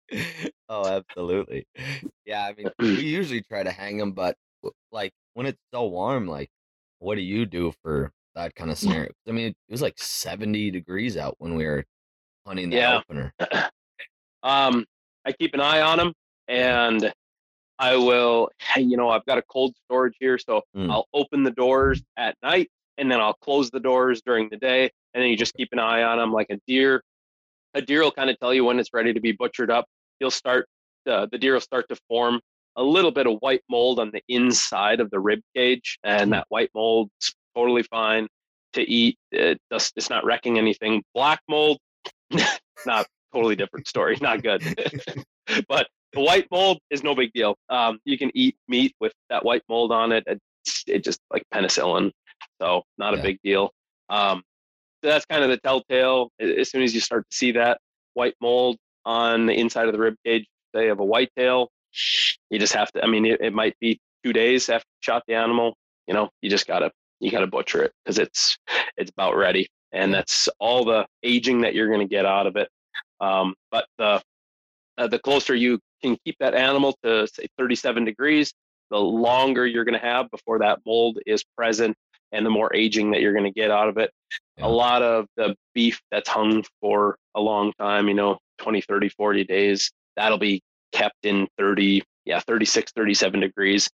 [0.68, 1.66] Oh, absolutely.
[2.24, 4.36] Yeah, I mean, we usually try to hang them, but
[4.90, 6.50] like when it's so warm, like
[6.98, 9.10] what do you do for that kind of scenario?
[9.28, 11.84] I mean, it was like 70 degrees out when we were
[12.46, 12.98] hunting the yeah.
[12.98, 13.32] opener.
[14.42, 14.84] um,
[15.24, 16.12] I keep an eye on them
[16.48, 17.12] and
[17.78, 20.90] I will, you know, I've got a cold storage here, so mm.
[20.90, 24.90] I'll open the doors at night and then I'll close the doors during the day,
[25.12, 27.02] and then you just keep an eye on them like a deer.
[27.74, 29.86] A deer will kind of tell you when it's ready to be butchered up.
[30.18, 30.66] He'll start
[31.06, 32.40] uh, the deer will start to form
[32.76, 36.46] a little bit of white mold on the inside of the rib cage, and that
[36.48, 38.28] white mold's totally fine
[38.74, 39.16] to eat.
[39.32, 41.02] It does, it's not wrecking anything.
[41.14, 41.78] Black mold,
[42.86, 44.16] not totally different story.
[44.20, 44.62] Not good.
[45.68, 47.56] but the white mold is no big deal.
[47.68, 50.24] Um, you can eat meat with that white mold on it.
[50.26, 52.10] It's, it just like penicillin,
[52.60, 53.70] so not a big deal.
[54.08, 54.42] Um,
[55.02, 56.30] so that's kind of the telltale.
[56.40, 57.78] As soon as you start to see that
[58.14, 61.70] white mold on the inside of the rib cage, say of a whitetail,
[62.50, 63.02] you just have to.
[63.02, 65.76] I mean, it, it might be two days after you shot the animal.
[66.06, 68.58] You know, you just gotta you gotta butcher it because it's
[68.96, 72.68] it's about ready, and that's all the aging that you're gonna get out of it.
[73.20, 74.22] Um, but the
[74.98, 78.52] uh, the closer you can keep that animal to say 37 degrees,
[78.90, 81.96] the longer you're going to have before that mold is present
[82.32, 84.10] and the more aging that you're going to get out of it.
[84.58, 84.66] Yeah.
[84.66, 89.08] A lot of the beef that's hung for a long time, you know, 20, 30,
[89.10, 90.62] 40 days, that'll be
[90.96, 93.88] kept in 30, yeah, 36, 37 degrees.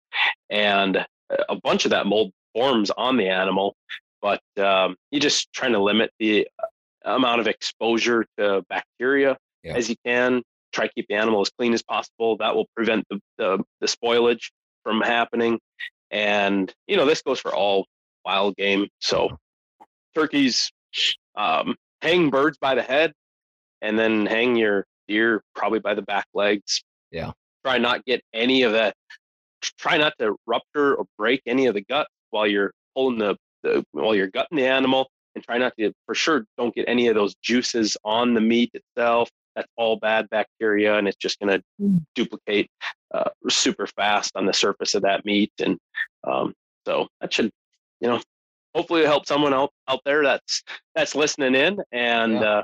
[0.48, 1.04] And
[1.48, 3.74] a bunch of that mold forms on the animal,
[4.20, 6.46] but um, you're just trying to limit the
[7.04, 9.74] amount of exposure to bacteria yeah.
[9.74, 10.42] as you can.
[10.72, 12.36] Try to keep the animal as clean as possible.
[12.38, 14.50] That will prevent the, the, the spoilage
[14.84, 15.58] from happening.
[16.10, 17.86] And, you know, this goes for all
[18.24, 18.88] wild game.
[19.00, 19.36] So
[20.14, 20.70] turkeys,
[21.34, 23.12] um, hang birds by the head
[23.80, 26.82] and then hang your deer probably by the back legs.
[27.12, 27.32] Yeah.
[27.64, 28.94] Try not get any of that.
[29.78, 33.84] Try not to rupture or break any of the gut while you're pulling the, the
[33.92, 37.14] while you're gutting the animal and try not to for sure don't get any of
[37.14, 41.62] those juices on the meat itself that's all bad bacteria and it's just going to
[41.80, 42.04] mm.
[42.14, 42.68] duplicate
[43.14, 45.78] uh, super fast on the surface of that meat and
[46.24, 46.52] um,
[46.86, 47.50] so that should
[48.00, 48.20] you know
[48.74, 50.62] hopefully help someone out out there that's
[50.94, 52.40] that's listening in and yeah.
[52.40, 52.62] uh,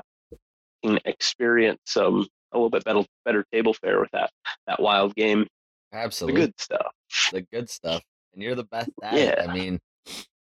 [0.83, 4.29] can experience some a little bit better better table fare with that
[4.67, 5.45] that wild game
[5.93, 6.91] absolutely the good stuff
[7.31, 8.01] the good stuff
[8.33, 9.19] and you're the best at yeah.
[9.21, 9.79] it i mean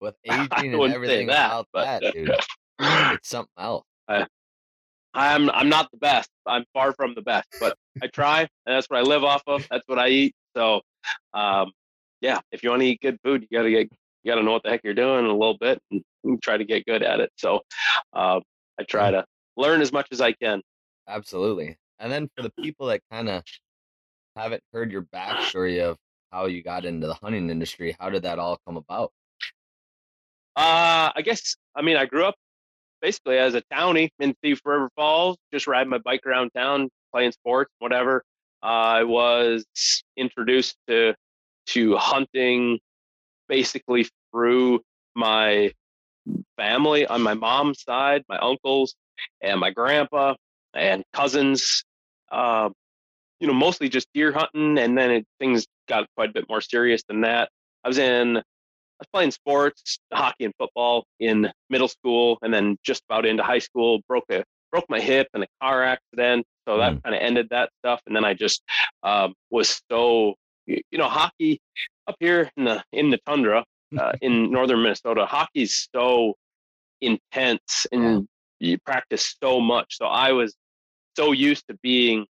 [0.01, 2.31] with aging and everything that, about but, that dude
[2.81, 4.27] it's something else I,
[5.15, 6.29] I'm I'm not the best.
[6.45, 9.67] I'm far from the best, but I try, and that's what I live off of.
[9.71, 10.35] That's what I eat.
[10.57, 10.81] So,
[11.33, 11.71] um,
[12.21, 13.89] yeah, if you want to eat good food, you gotta get
[14.25, 16.65] you gotta know what the heck you're doing a little bit and, and try to
[16.65, 17.31] get good at it.
[17.37, 17.61] So,
[18.13, 18.41] uh,
[18.79, 19.25] I try to
[19.57, 20.61] learn as much as I can.
[21.09, 21.77] Absolutely.
[21.99, 23.43] And then for the people that kind of
[24.37, 25.97] haven't heard your backstory of
[26.33, 29.13] how you got into the hunting industry, how did that all come about?
[30.57, 32.37] Uh, I guess I mean I grew up
[33.01, 37.33] basically as a townie in Thief River Falls, just riding my bike around town, playing
[37.33, 38.25] sports, whatever.
[38.63, 39.65] I was
[40.17, 41.15] introduced to
[41.67, 42.79] to hunting
[43.49, 44.81] basically through
[45.15, 45.73] my
[46.57, 48.95] family on my mom's side, my uncles
[49.41, 50.35] and my grandpa
[50.75, 51.85] and cousins.
[52.31, 52.71] Uh,
[53.41, 56.61] you know, mostly just deer hunting, and then it, things got quite a bit more
[56.61, 57.51] serious than that.
[57.85, 58.43] I was in I
[59.01, 63.59] was playing sports, hockey and football in middle school, and then just about into high
[63.59, 66.47] school, broke a broke my hip in a car accident.
[66.67, 67.03] So that mm.
[67.03, 68.01] kind of ended that stuff.
[68.07, 68.63] And then I just
[69.03, 70.35] um, was so,
[70.67, 71.61] you know, hockey
[72.07, 73.65] up here in the in the tundra
[73.99, 76.35] uh, in northern Minnesota, hockey's so
[77.01, 78.27] intense and
[78.61, 79.99] you practice so much.
[79.99, 80.55] So I was
[81.17, 82.27] so used to being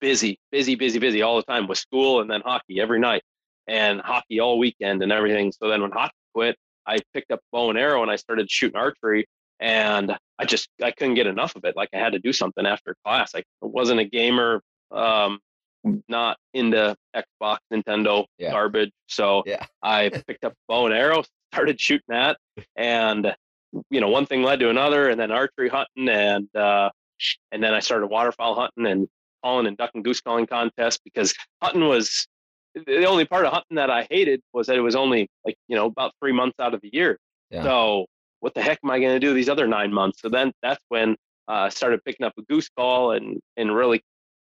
[0.00, 3.22] busy, busy, busy, busy all the time with school and then hockey every night
[3.66, 5.52] and hockey all weekend and everything.
[5.52, 6.56] So then when hockey quit,
[6.86, 9.26] I picked up bow and arrow and I started shooting archery
[9.60, 11.76] and I just I couldn't get enough of it.
[11.76, 13.32] Like I had to do something after class.
[13.34, 15.40] I wasn't a gamer, um,
[16.08, 18.50] not into Xbox, Nintendo yeah.
[18.50, 18.92] garbage.
[19.08, 19.64] So yeah.
[19.82, 22.36] I picked up bow and arrow, started shooting that,
[22.76, 23.34] and
[23.90, 26.90] you know one thing led to another, and then archery hunting, and uh,
[27.52, 29.08] and then I started waterfowl hunting and
[29.42, 32.26] calling and duck and goose calling contests because hunting was
[32.74, 35.76] the only part of hunting that I hated was that it was only like you
[35.76, 37.18] know about three months out of the year.
[37.50, 37.62] Yeah.
[37.62, 38.06] So
[38.40, 40.20] what the heck am I going to do these other nine months?
[40.20, 41.12] So then that's when
[41.48, 44.02] uh, I started picking up a goose call and and really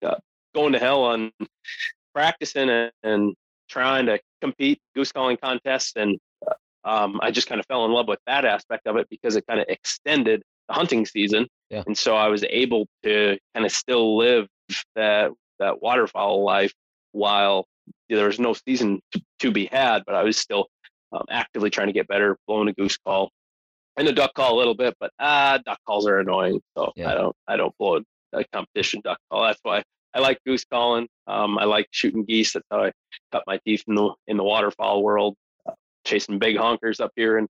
[0.04, 0.16] uh,
[0.54, 1.32] going to hell on
[2.14, 3.36] practicing and, and,
[3.70, 6.54] trying to compete goose calling contests and uh,
[6.90, 9.46] um, I just kind of fell in love with that aspect of it because it
[9.46, 11.48] kind of extended the hunting season.
[11.70, 11.84] Yeah.
[11.86, 14.48] And so I was able to kind of still live
[14.96, 16.74] that that waterfowl life
[17.12, 17.66] while
[18.10, 20.68] there was no season to, to be had, but I was still
[21.12, 23.32] um, actively trying to get better, blowing a goose call
[23.98, 26.62] and a duck call a little bit, but ah, duck calls are annoying.
[26.78, 27.12] So yeah.
[27.12, 29.44] I don't, I don't blow a, a, competition duck call.
[29.44, 31.08] That's why I like goose calling.
[31.26, 32.54] Um, I like shooting geese.
[32.54, 32.92] That's how I
[33.32, 35.36] cut my teeth in the in the waterfowl world,
[35.68, 35.74] uh,
[36.06, 37.48] chasing big honkers up here in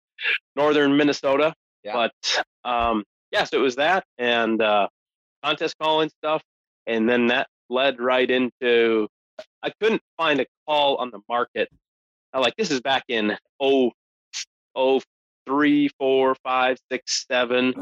[0.55, 1.53] northern Minnesota.
[1.83, 1.93] Yeah.
[1.93, 4.87] But um, yes, it was that and uh,
[5.43, 6.41] contest calling stuff,
[6.85, 9.07] and then that led right into
[9.63, 11.69] I couldn't find a call on the market.
[12.33, 13.91] I like this is back in oh
[14.75, 15.01] oh
[15.45, 17.73] three, four, five, six, seven,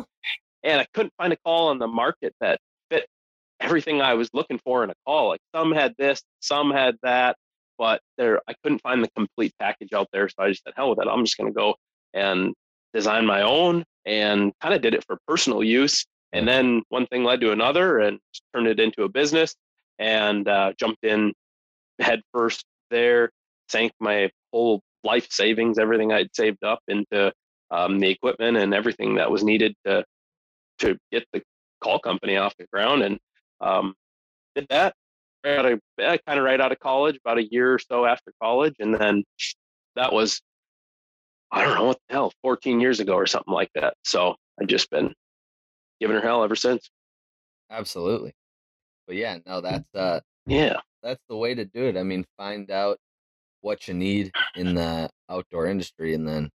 [0.64, 3.08] and I couldn't find a call on the market that fit
[3.60, 5.30] everything I was looking for in a call.
[5.30, 7.36] Like some had this, some had that,
[7.78, 10.30] but there I couldn't find the complete package out there.
[10.30, 11.08] So I just said, hell with it.
[11.10, 11.76] I'm just gonna go
[12.14, 12.54] and
[12.94, 16.06] design my own and kind of did it for personal use.
[16.34, 18.20] And then one thing led to another and
[18.54, 19.56] turned it into a business
[20.00, 21.34] and uh, jumped in
[22.00, 23.30] head first there,
[23.70, 27.32] sank my whole life savings, everything I'd saved up into
[27.72, 30.04] um, the equipment and everything that was needed to
[30.80, 31.42] to get the
[31.82, 33.18] call company off the ground, and
[33.62, 33.94] um,
[34.56, 34.94] did that
[35.46, 38.94] right kind of right out of college, about a year or so after college, and
[38.94, 39.24] then
[39.96, 40.42] that was
[41.52, 43.96] I don't know what the hell, 14 years ago or something like that.
[44.04, 45.14] So I've just been
[46.00, 46.90] giving her hell ever since.
[47.70, 48.34] Absolutely.
[49.08, 50.80] But yeah, no, that's uh Yeah.
[51.04, 51.98] that's the way to do it.
[51.98, 52.98] I mean, find out
[53.62, 56.50] what you need in the outdoor industry and then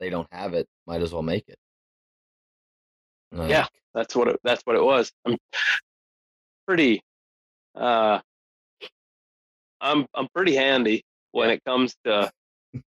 [0.00, 1.58] they don't have it, might as well make it.
[3.32, 3.66] Yeah.
[3.94, 5.10] That's what it, that's what it was.
[5.26, 5.36] I'm
[6.66, 7.00] pretty
[7.74, 8.20] uh
[9.80, 12.30] I'm I'm pretty handy when it comes to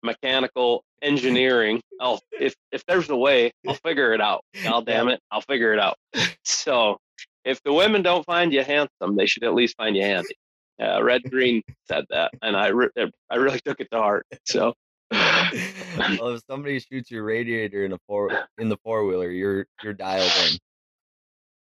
[0.06, 1.82] mechanical engineering.
[2.00, 4.42] Oh, if if there's a way, I'll figure it out.
[4.64, 5.96] God damn it, I'll figure it out.
[6.44, 6.98] So
[7.44, 10.36] if the women don't find you handsome, they should at least find you handy.
[10.82, 12.90] Uh, Red Green said that, and I re-
[13.30, 14.26] I really took it to heart.
[14.46, 14.74] So
[15.12, 19.94] well, if somebody shoots your radiator in a four in the four wheeler, you're you're
[19.94, 20.32] dialed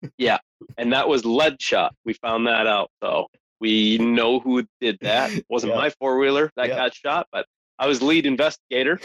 [0.02, 0.10] in.
[0.16, 0.38] Yeah,
[0.78, 1.94] and that was lead shot.
[2.04, 2.90] We found that out.
[3.02, 3.26] So
[3.60, 5.32] we know who did that.
[5.32, 5.78] It wasn't Yeah.
[5.78, 6.76] my four wheeler that Yeah.
[6.76, 7.46] got shot, but
[7.80, 9.00] I was lead investigator.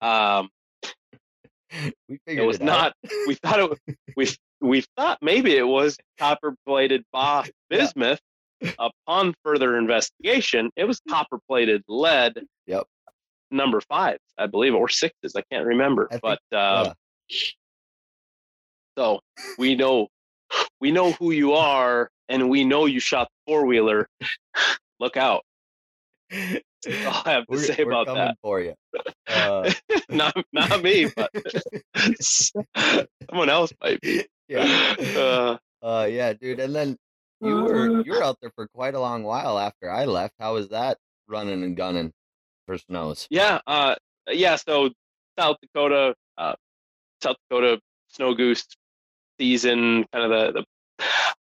[0.00, 0.48] Um,
[2.08, 2.94] We it was it not.
[3.26, 3.68] We thought it.
[3.68, 3.78] was-
[4.16, 4.28] We
[4.60, 7.78] we thought maybe it was copper plated Boss Yeah.
[7.78, 8.20] bismuth.
[8.78, 12.40] Upon further investigation, it was copper plated lead.
[12.66, 12.86] Yep.
[13.52, 15.34] Number five, I believe, or sixes.
[15.36, 16.08] I can't remember.
[16.10, 16.92] I think- but uh,
[17.28, 17.36] Yeah.
[18.96, 19.20] So
[19.58, 20.08] we know
[20.80, 24.08] we know who you are and we know you shot the four wheeler.
[25.00, 25.44] Look out.
[27.06, 28.36] All I have to We're, say we're about coming that.
[28.42, 28.74] for you.
[29.28, 29.70] Uh,
[30.08, 31.30] Not not me, but
[32.20, 34.24] someone else might be.
[34.48, 34.94] yeah.
[35.16, 36.58] Uh, Uh, yeah, dude.
[36.60, 36.96] And then
[37.40, 40.34] you were you were out there for quite a long while after I left.
[40.40, 40.96] How was that
[41.28, 42.12] running and gunning
[42.66, 43.26] for snows?
[43.30, 43.94] yeah, uh,
[44.30, 44.90] yeah, so
[45.38, 46.54] South Dakota uh,
[47.22, 48.66] South Dakota snow goose
[49.38, 50.64] season, kind of the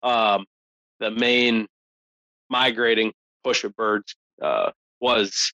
[0.03, 0.47] the um,
[0.99, 1.67] the main
[2.49, 3.13] migrating
[3.45, 4.71] push of birds uh,
[5.07, 5.53] was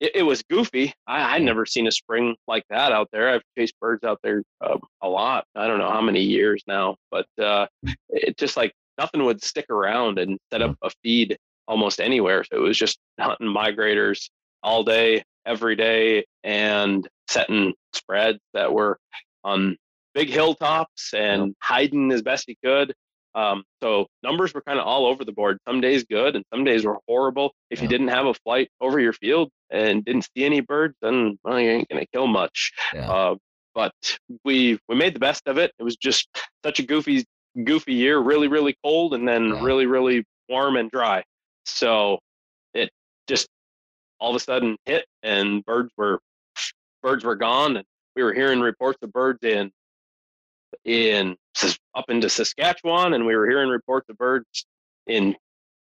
[0.00, 0.92] it, it was goofy.
[1.06, 3.28] I, I'd never seen a spring like that out there.
[3.28, 5.44] I've chased birds out there um, a lot.
[5.54, 7.66] I don't know how many years now, but uh,
[8.08, 11.36] it just like nothing would stick around and set up a feed
[11.68, 12.44] almost anywhere.
[12.44, 14.28] So it was just hunting migrators
[14.62, 18.98] all day, every day, and setting spreads that were
[19.44, 19.76] on
[20.14, 22.94] big hilltops and hiding as best he could.
[23.36, 25.58] Um, so numbers were kind of all over the board.
[25.68, 27.52] Some days good, and some days were horrible.
[27.70, 31.38] If you didn't have a flight over your field and didn't see any birds, then
[31.44, 32.72] well, you ain't gonna kill much.
[32.94, 33.10] Yeah.
[33.12, 33.36] Uh,
[33.74, 33.92] but
[34.42, 35.72] we we made the best of it.
[35.78, 36.28] It was just
[36.64, 37.26] such a goofy
[37.62, 38.18] goofy year.
[38.18, 39.62] Really really cold, and then Yeah.
[39.62, 41.22] really really warm and dry.
[41.66, 42.20] So
[42.72, 42.90] it
[43.28, 43.48] just
[44.18, 46.20] all of a sudden hit, and birds were
[47.02, 49.70] birds were gone, and we were hearing reports of birds in
[50.84, 51.36] in
[51.94, 54.66] up into Saskatchewan, and we were hearing reports of birds
[55.06, 55.34] in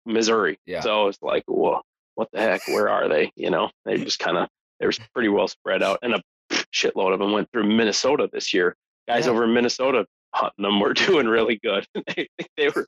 [0.05, 0.59] Missouri.
[0.65, 0.81] Yeah.
[0.81, 1.81] So it's like, whoa,
[2.15, 2.67] what the heck?
[2.67, 3.31] Where are they?
[3.35, 4.47] You know, they just kind of
[4.79, 6.21] they were pretty well spread out, and a
[6.73, 8.75] shitload of them went through Minnesota this year.
[9.07, 9.31] Guys Yeah.
[9.31, 11.85] over in Minnesota hunting them were doing really good.
[12.15, 12.87] they, they were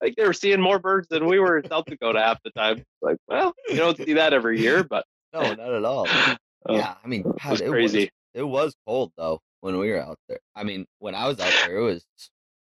[0.00, 2.84] like they were seeing more birds than we were in South Dakota half the time.
[3.00, 6.06] Like, well, you don't see that every year, but No, not at all.
[6.08, 6.36] uh,
[6.70, 7.98] yeah, I mean, it God, was it crazy.
[8.00, 10.40] was it was cold though when we were out there.
[10.54, 12.04] I mean, when I was out there, it was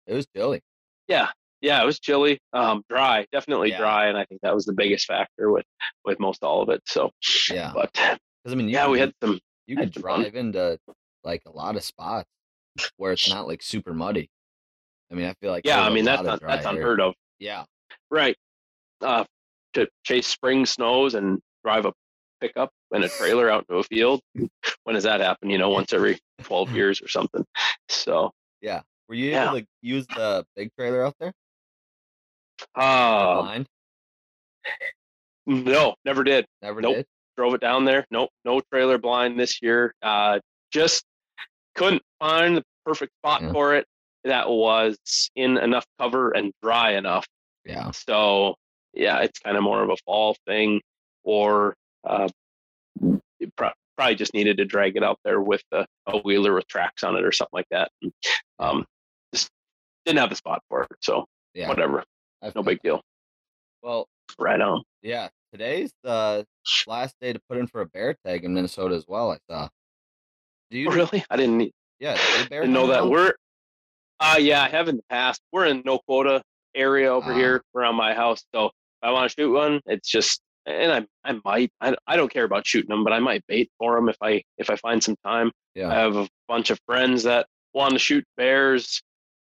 [0.07, 0.63] it was chilly.
[1.09, 1.29] Yeah,
[1.61, 3.79] yeah, it was chilly, um, dry, definitely Yeah.
[3.79, 5.67] dry, and I think that was the biggest factor with
[6.07, 6.81] with most all of it.
[6.87, 7.11] So,
[7.51, 8.19] Yeah, but because
[8.53, 9.39] I mean, yeah, we had some.
[9.67, 10.21] you could some fun.
[10.23, 10.79] drive into
[11.25, 12.29] like a lot of spots
[12.97, 14.31] where it's not like super muddy.
[15.11, 16.73] I mean, I feel like Yeah, I mean that's un, that's air.
[16.73, 17.65] unheard of, Yeah,
[18.11, 18.37] right?
[19.01, 19.25] Uh,
[19.75, 21.93] to chase spring snows and drive a
[22.41, 24.21] pickup and a trailer out into a field.
[24.85, 25.51] When does that happen?
[25.51, 27.45] You know, once every twelve years or something.
[27.89, 29.49] So, yeah, were you Yeah.
[29.51, 31.33] able to use the big trailer out there?
[32.77, 33.63] uh,
[35.47, 36.47] no, never did.
[36.63, 36.97] Never nope.
[36.97, 37.07] did.
[37.37, 38.07] drove it down there.
[38.11, 39.93] Nope, no trailer blind this year.
[40.03, 40.39] Uh,
[40.73, 41.05] just
[41.75, 43.53] couldn't find the perfect spot Yeah.
[43.53, 43.87] for it
[44.25, 44.97] that was
[45.37, 47.27] in enough cover and dry enough.
[47.67, 48.55] Yeah, So
[48.95, 50.81] yeah, it's kind of more of a fall thing,
[51.25, 52.29] or uh,
[53.57, 57.03] pro- probably just needed to drag it out there with a, a wheeler with tracks
[57.05, 57.91] on it or something like that.
[58.03, 58.13] And,
[58.59, 58.87] um,
[59.33, 59.49] just
[60.07, 61.69] didn't have the spot for it, so Yeah.
[61.69, 62.05] whatever,
[62.43, 63.01] I no big deal.
[63.83, 64.83] Well, Right on.
[65.03, 65.29] yeah.
[65.53, 66.45] Today's the
[66.87, 69.31] last day to put in for a bear tag in Minnesota as well.
[69.31, 69.69] I saw.
[70.71, 70.91] Do you?
[70.91, 72.17] Really, I didn't Yeah.
[72.49, 73.07] bear didn't know that.
[73.07, 73.35] We're,
[74.19, 75.41] uh, yeah, I have in the past.
[75.53, 76.43] We're in no quota
[76.75, 77.37] area over Ah.
[77.37, 80.93] here around my house, so if I want to shoot one, it's just, and
[81.25, 83.95] I, I might, I, I don't care about shooting them, but I might bait for
[83.97, 85.51] them if I, if I find some time.
[85.75, 85.89] Yeah.
[85.89, 89.03] I have a bunch of friends that want to shoot bears.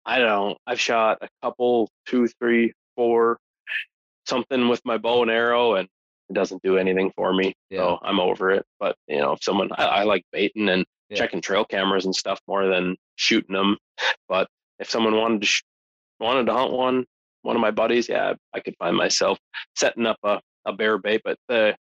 [0.06, 0.50] I don't.
[0.52, 0.58] Know.
[0.66, 3.38] I've shot a couple, two, three, four,
[4.26, 5.88] something with my bow and arrow, and
[6.30, 7.54] it doesn't do anything for me.
[7.70, 7.80] Yeah.
[7.80, 8.66] So I'm over it.
[8.80, 11.18] But you know, if someone, I, I like baiting and Yeah.
[11.18, 13.78] checking trail cameras and stuff more than shooting them.
[14.28, 14.48] But
[14.80, 15.64] if someone wanted to sh-
[16.20, 17.06] wanted to hunt one,
[17.44, 19.38] one of my buddies, yeah, I could find myself
[19.76, 21.22] setting up a, a bear bait.
[21.24, 21.76] But the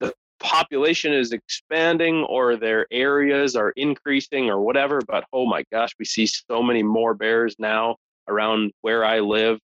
[0.00, 5.00] the population is expanding or their areas are increasing or whatever.
[5.06, 7.96] But oh my gosh, we see so many more bears now
[8.28, 9.58] around where I live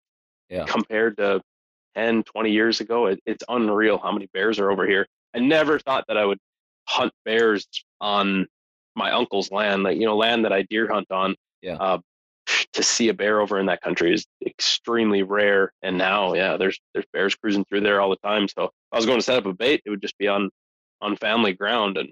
[0.48, 0.64] Yeah.
[0.66, 1.40] compared to
[1.96, 3.06] 10, 20 years ago.
[3.06, 5.06] It, it's unreal how many bears are over here.
[5.34, 6.38] I never thought that I would
[6.86, 7.66] hunt bears
[8.00, 8.46] on
[8.94, 11.34] my uncle's land, like, you know, land that I deer hunt on.
[11.62, 11.76] Yeah.
[11.76, 11.98] Uh,
[12.78, 15.72] to see a bear over in that country is extremely rare.
[15.82, 18.46] And now, yeah, there's there's bears cruising through there all the time.
[18.48, 20.48] So if I was going to set up a bait, it would just be on
[21.00, 22.10] on family ground and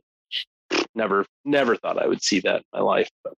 [0.94, 3.08] never never thought I would see that in my life.
[3.24, 3.34] But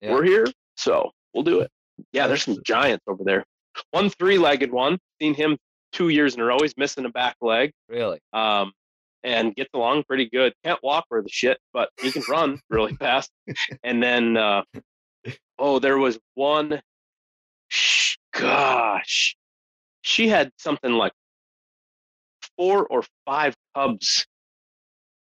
[0.00, 0.12] Yeah.
[0.12, 1.70] we're here, so we'll do it.
[2.12, 3.44] Yeah, there's some giants over there.
[3.90, 4.98] One three-legged one.
[5.20, 5.58] Seen him
[5.92, 6.58] two years in a row.
[6.62, 7.72] He's missing a back leg.
[7.88, 8.20] Really?
[8.32, 8.72] Um,
[9.22, 10.54] and gets along pretty good.
[10.64, 13.30] Can't walk or the shit, but he can run really fast.
[13.82, 14.62] And then, uh,
[15.58, 16.80] oh, there was one.
[17.68, 19.36] sh- Gosh,
[20.02, 21.12] she had something like
[22.56, 24.26] four or five cubs,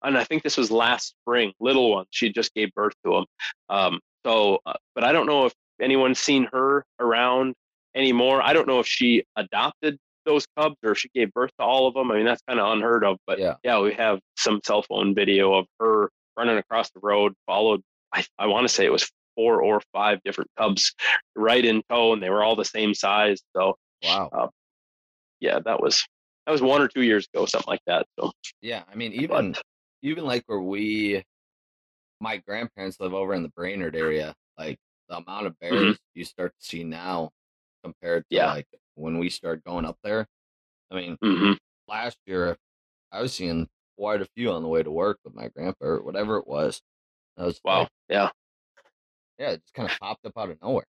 [0.03, 1.51] and I think this was last spring.
[1.59, 2.07] Little ones.
[2.11, 3.25] She just gave birth to them.
[3.69, 7.55] Um, so, uh, but I don't know if anyone's seen her around
[7.93, 8.41] anymore.
[8.41, 11.93] I don't know if she adopted those cubs or she gave birth to all of
[11.93, 12.09] them.
[12.09, 13.17] I mean, that's kind of unheard of.
[13.27, 13.55] But Yeah.
[13.63, 17.81] yeah, we have some cell phone video of her running across the road, followed.
[18.13, 20.93] I, I want to say it was four or five different cubs
[21.35, 23.41] right in tow, and they were all the same size.
[23.55, 24.51] So Wow.
[25.39, 26.05] yeah, that was
[26.45, 28.05] that was one or two years ago, something like that.
[28.19, 28.83] So Yeah.
[28.91, 29.55] I mean, even
[30.01, 31.23] even like where we,
[32.19, 34.33] my grandparents live over in the Brainerd area.
[34.57, 34.77] Like
[35.09, 37.31] the amount of bears you start to see now
[37.83, 38.51] compared to Yeah.
[38.51, 40.27] like when we started going up there.
[40.91, 41.57] I mean, mhm.
[41.87, 42.57] last year
[43.11, 43.67] I was seeing
[43.97, 46.81] quite a few on the way to work with my grandpa or whatever it was.
[47.37, 48.29] I was wow, like, yeah,
[49.39, 50.85] yeah, it just kind of popped up out of nowhere.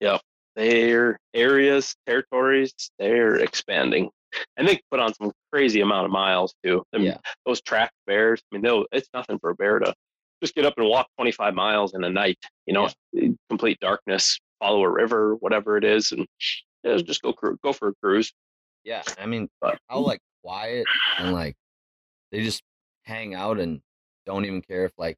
[0.00, 0.18] Yeah,
[0.56, 4.10] their areas, territories, they're expanding,
[4.56, 6.84] and they put on some crazy amount of miles too.
[6.92, 7.18] Them- Yeah.
[7.46, 8.40] those track bears.
[8.52, 9.92] I mean, they'll, it's nothing for a bear to
[10.42, 12.38] just get up and walk 25 miles in a night.
[12.66, 12.88] You know,
[13.48, 16.26] complete darkness, follow a river, whatever it is, and
[16.84, 18.32] yeah, just go go for a cruise.
[18.84, 20.86] Yeah, I mean, But how like quiet
[21.18, 21.56] and like
[22.30, 22.62] they just
[23.02, 23.80] hang out and
[24.26, 25.16] don't even care if like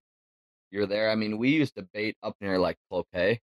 [0.71, 1.11] you're there.
[1.11, 3.41] I mean, we used to bait up near like Cloquet,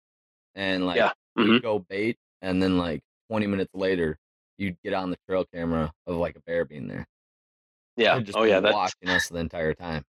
[0.55, 1.61] and like Yeah, mhm.
[1.61, 4.17] go bait, and then like 20 minutes later,
[4.57, 7.05] you'd get on the trail camera of like a bear being there.
[7.97, 10.03] yeah, They'd just oh yeah, that's watching us the entire time.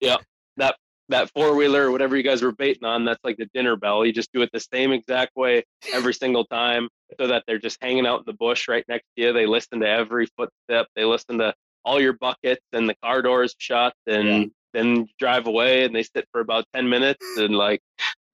[0.00, 0.16] Yeah.
[0.58, 0.74] That
[1.10, 3.04] that four wheeler whatever you guys were baiting on.
[3.04, 4.06] That's like the dinner bell.
[4.06, 6.88] You just do it the same exact way every single time,
[7.20, 9.32] so that they're just hanging out in the bush right next to you.
[9.34, 10.86] They listen to every footstep.
[10.96, 11.52] They listen to
[11.84, 14.50] all your buckets and the car doors shut, and.
[14.76, 17.80] Then drive away and they sit for about ten minutes and like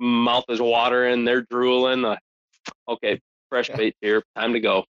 [0.00, 2.02] mouth is watering, they're drooling.
[2.02, 2.18] Like,
[2.88, 4.22] okay, fresh bait here.
[4.37, 4.85] Time to go.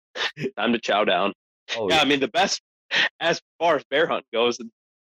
[0.58, 1.34] Time to chow down.
[1.76, 2.62] Oh Yeah, I mean the best
[3.20, 4.60] as far as bear hunt goes.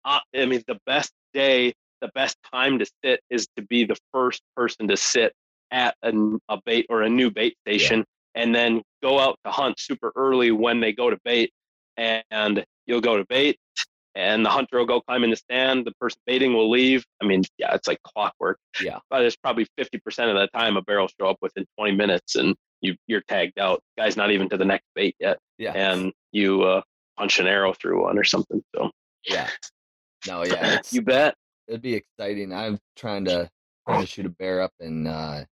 [0.03, 3.97] Uh, I mean the best day, the best time to sit is to be the
[4.13, 5.33] first person to sit
[5.71, 10.11] at a bait or a new bait station, and then go out to hunt super
[10.15, 11.51] early when they go to bait,
[11.97, 13.57] and you'll go to bait,
[14.15, 15.85] and the hunter will go climb in the stand.
[15.85, 17.05] The person baiting will leave.
[17.21, 18.57] I mean, yeah, it's like clockwork.
[18.81, 18.99] Yeah.
[19.09, 21.95] but it's probably fifty percent of the time a bear will show up within twenty
[21.95, 23.81] minutes, and you you're tagged out.
[23.97, 26.81] Guy's not even to the next bait yet yeah, and you uh,
[27.17, 28.61] punch an arrow through one or something.
[28.75, 28.91] So
[29.25, 29.49] yeah.
[30.27, 31.35] No, yeah, you bet.
[31.67, 32.53] it'd be exciting.
[32.53, 33.49] I'm trying to
[33.87, 35.45] trying to shoot a bear up in uh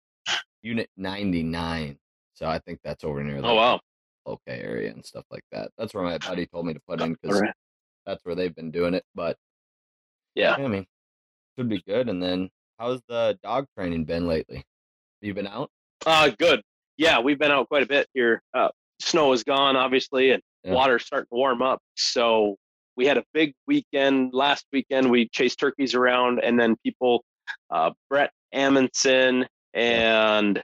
[0.61, 1.97] unit 99.
[2.33, 3.79] So I think that's over near the Oh wow.
[4.27, 5.71] okay area and stuff like that.
[5.77, 7.53] That's where my buddy told me to put in because right.
[8.05, 9.03] That's where they've been doing it.
[9.15, 9.37] But
[10.35, 10.55] Yeah.
[10.55, 10.85] I mean,
[11.57, 12.09] should be good.
[12.09, 12.49] And then,
[12.79, 14.57] how's the dog training been lately?
[14.57, 14.63] Have
[15.21, 15.69] You been out?
[16.05, 16.61] Uh good.
[16.97, 18.41] Yeah, we've been out quite a bit here.
[18.53, 20.73] Uh, snow is gone, obviously, and Yeah.
[20.73, 21.79] water's starting to warm up.
[21.95, 22.57] So
[22.95, 25.09] we had a big weekend last weekend.
[25.09, 27.23] We chased turkeys around, and then people,
[27.69, 30.61] uh, Brett Amundsen and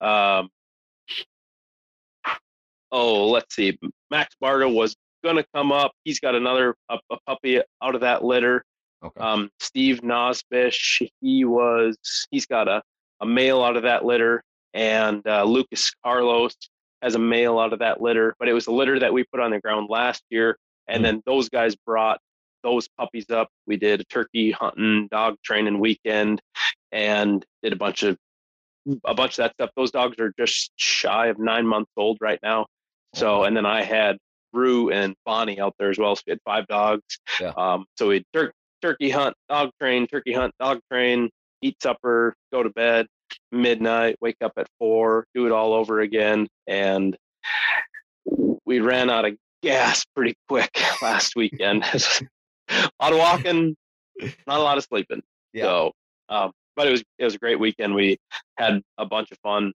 [0.00, 0.48] um,
[2.92, 3.78] oh, let's see,
[4.10, 5.92] Max Barta was gonna come up.
[6.04, 8.64] He's got another a, a puppy out of that litter.
[9.04, 9.20] Okay.
[9.20, 11.96] Um, Steve Nosbish, he was
[12.30, 12.82] he's got a,
[13.20, 14.42] a male out of that litter,
[14.74, 16.54] and uh, Lucas Carlos
[17.02, 18.34] has a male out of that litter.
[18.38, 20.56] But it was a litter that we put on the ground last year,
[20.88, 21.02] and Hmm.
[21.04, 22.18] then those guys brought
[22.64, 23.48] those puppies up.
[23.68, 26.42] We did a turkey hunting, dog training weekend,
[26.90, 28.16] and did a bunch of
[29.04, 29.70] a bunch of that stuff.
[29.76, 32.66] Those dogs are just shy of nine months old right now.
[33.14, 34.16] So, and then I had
[34.52, 36.16] Rue and Bonnie out there as well.
[36.16, 37.18] So we had five dogs.
[37.40, 37.52] Yeah.
[37.56, 41.30] Um, so we tur- turkey hunt, dog train, turkey hunt, dog train,
[41.62, 43.06] eat supper, go to bed,
[43.52, 46.48] midnight, wake up at four, do it all over again.
[46.66, 47.16] And
[48.64, 50.70] we ran out of gas pretty quick
[51.02, 51.84] last weekend.
[52.68, 53.76] a lot of walking,
[54.46, 55.22] not a lot of sleeping.
[55.52, 55.64] Yeah.
[55.64, 55.92] So,
[56.28, 57.94] um, but it was it was a great weekend.
[57.94, 58.18] We
[58.56, 59.72] had a bunch of fun.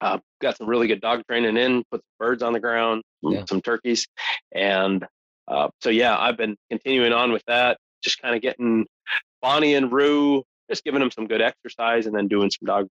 [0.00, 1.82] Uh, got some really good dog training in.
[1.90, 3.44] Put some birds on the ground, some, Yeah.
[3.48, 4.06] some turkeys,
[4.52, 5.06] and
[5.48, 7.78] uh, so yeah, I've been continuing on with that.
[8.02, 8.86] Just kind of getting
[9.40, 12.88] Bonnie and Rue, just giving them some good exercise, and then doing some dog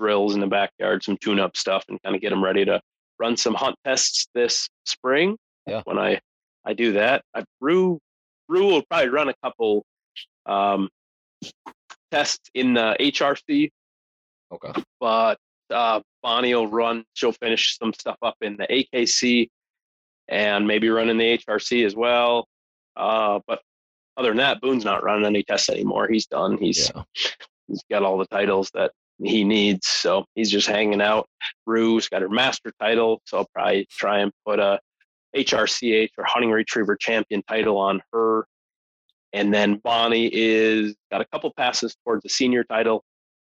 [0.00, 2.80] drills in the backyard, some tune-up stuff, and kind of get them ready to
[3.18, 5.36] run some hunt tests this spring.
[5.66, 5.82] Yeah.
[5.84, 6.20] When I
[6.64, 7.98] I do that, I, Rue
[8.48, 9.84] Rue will probably run a couple
[10.46, 10.88] um,
[12.10, 13.70] tests in the HRC,
[14.52, 14.72] Okay.
[14.98, 15.38] but
[15.70, 17.04] uh, Bonnie will run.
[17.14, 19.48] She'll finish some stuff up in the AKC
[20.28, 22.46] and maybe run in the HRC as well.
[22.96, 23.60] Uh, but
[24.16, 26.08] other than that, Boone's not running any tests anymore.
[26.08, 26.58] He's done.
[26.58, 27.02] He's Yeah.
[27.68, 28.92] he's got all the titles that
[29.22, 31.28] he needs, so he's just hanging out.
[31.66, 34.80] Rue's got her master title, so I'll probably try and put a
[35.36, 38.46] HRCH or hunting retriever champion title on her.
[39.32, 43.04] And then Bonnie is got a couple passes towards the senior title,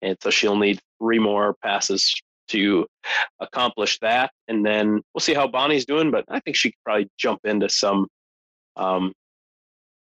[0.03, 2.15] and so she'll need three more passes
[2.49, 2.87] to
[3.41, 4.31] accomplish that.
[4.49, 7.69] And then we'll see how Bonnie's doing, but I think she could probably jump into
[7.69, 8.07] some,
[8.77, 9.13] um,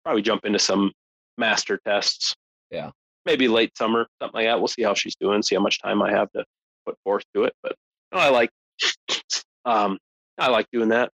[0.04, 0.92] probably jump into some
[1.38, 2.36] master tests.
[2.70, 2.92] Yeah.
[3.26, 4.60] maybe late summer, something like that.
[4.60, 6.44] We'll see how she's doing, see how much time I have to
[6.86, 7.54] put forth to it.
[7.62, 7.76] But
[8.14, 8.50] no, I like,
[9.66, 9.98] um,
[10.38, 11.10] I like doing that.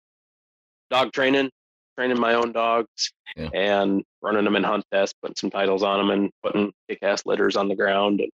[0.90, 1.50] Dog training,
[1.96, 3.48] training my own dogs, Yeah.
[3.54, 7.56] and running them in hunt tests, putting some titles on them, and putting kick-ass litters
[7.56, 8.30] on the ground, and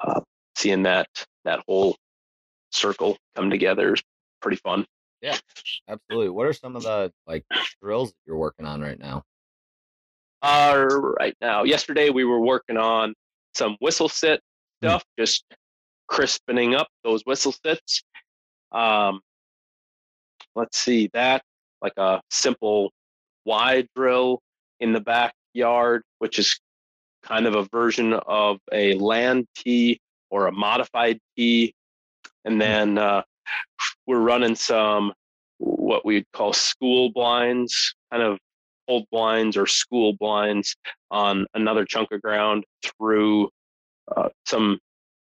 [0.00, 0.20] uh,
[0.58, 1.06] seeing that
[1.44, 1.96] that whole
[2.70, 4.02] circle come together is
[4.42, 4.84] pretty fun.
[5.22, 5.38] Yeah,
[5.88, 6.30] absolutely.
[6.30, 7.44] What are some of the like
[7.82, 9.24] drills that you're working on right now?
[10.42, 10.86] Uh,
[11.18, 13.14] right now, yesterday we were working on
[13.54, 14.40] some whistle sit
[14.80, 15.44] stuff, just
[16.08, 18.02] crispening up those whistle sits.
[18.70, 19.20] Um,
[20.54, 21.42] let's see that
[21.82, 22.92] like a simple
[23.44, 24.40] wide drill
[24.80, 26.60] in the backyard, which is
[27.22, 30.00] kind of a version of a land tee
[30.30, 31.74] or a modified tee.
[32.44, 33.22] And then uh,
[34.06, 35.12] we're running some
[35.58, 38.38] what we'd call school blinds, kind of
[38.86, 40.76] old blinds or school blinds
[41.10, 43.50] on another chunk of ground through
[44.16, 44.78] uh, some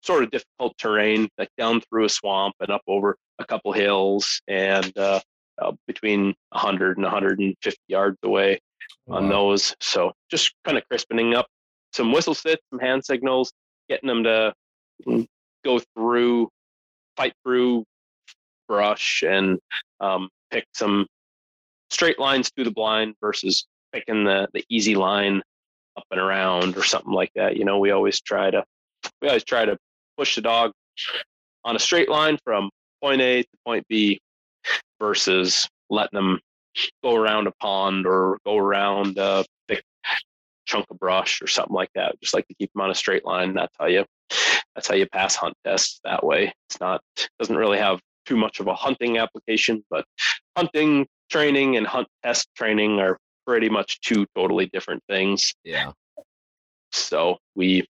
[0.03, 4.41] sort of difficult terrain, like down through a swamp and up over a couple hills
[4.49, 5.21] and uh,
[5.61, 8.61] uh, between 100 and 150 yards away
[9.09, 9.75] on those.
[9.81, 11.47] So just kind of crispening up
[11.93, 13.53] some whistle sits, some hand signals,
[13.89, 14.55] getting them to
[15.07, 15.27] mm,
[15.65, 16.49] go through,
[17.17, 17.85] fight through
[18.69, 19.59] brush and
[20.01, 21.07] um, pick some
[21.91, 25.43] straight lines through the blind versus picking the, the easy line
[25.97, 27.57] up and around or something like that.
[27.57, 28.65] You know, we always try to
[29.21, 29.77] we always try to
[30.17, 30.73] push the dog
[31.65, 32.71] on a straight line from
[33.03, 34.21] point A to point B
[35.01, 36.41] versus letting them
[37.03, 39.83] go around a pond or go around a big
[40.67, 42.21] chunk of brush or something like that.
[42.21, 43.55] Just like to keep them on a straight line.
[43.55, 44.05] That's how you
[44.81, 46.55] that's how you pass hunt tests that way.
[46.71, 47.03] It's not
[47.39, 50.07] doesn't really have too much of a hunting application, but
[50.57, 55.53] hunting training and hunt test training are pretty much two totally different things.
[55.65, 55.93] Yeah.
[56.93, 57.87] So we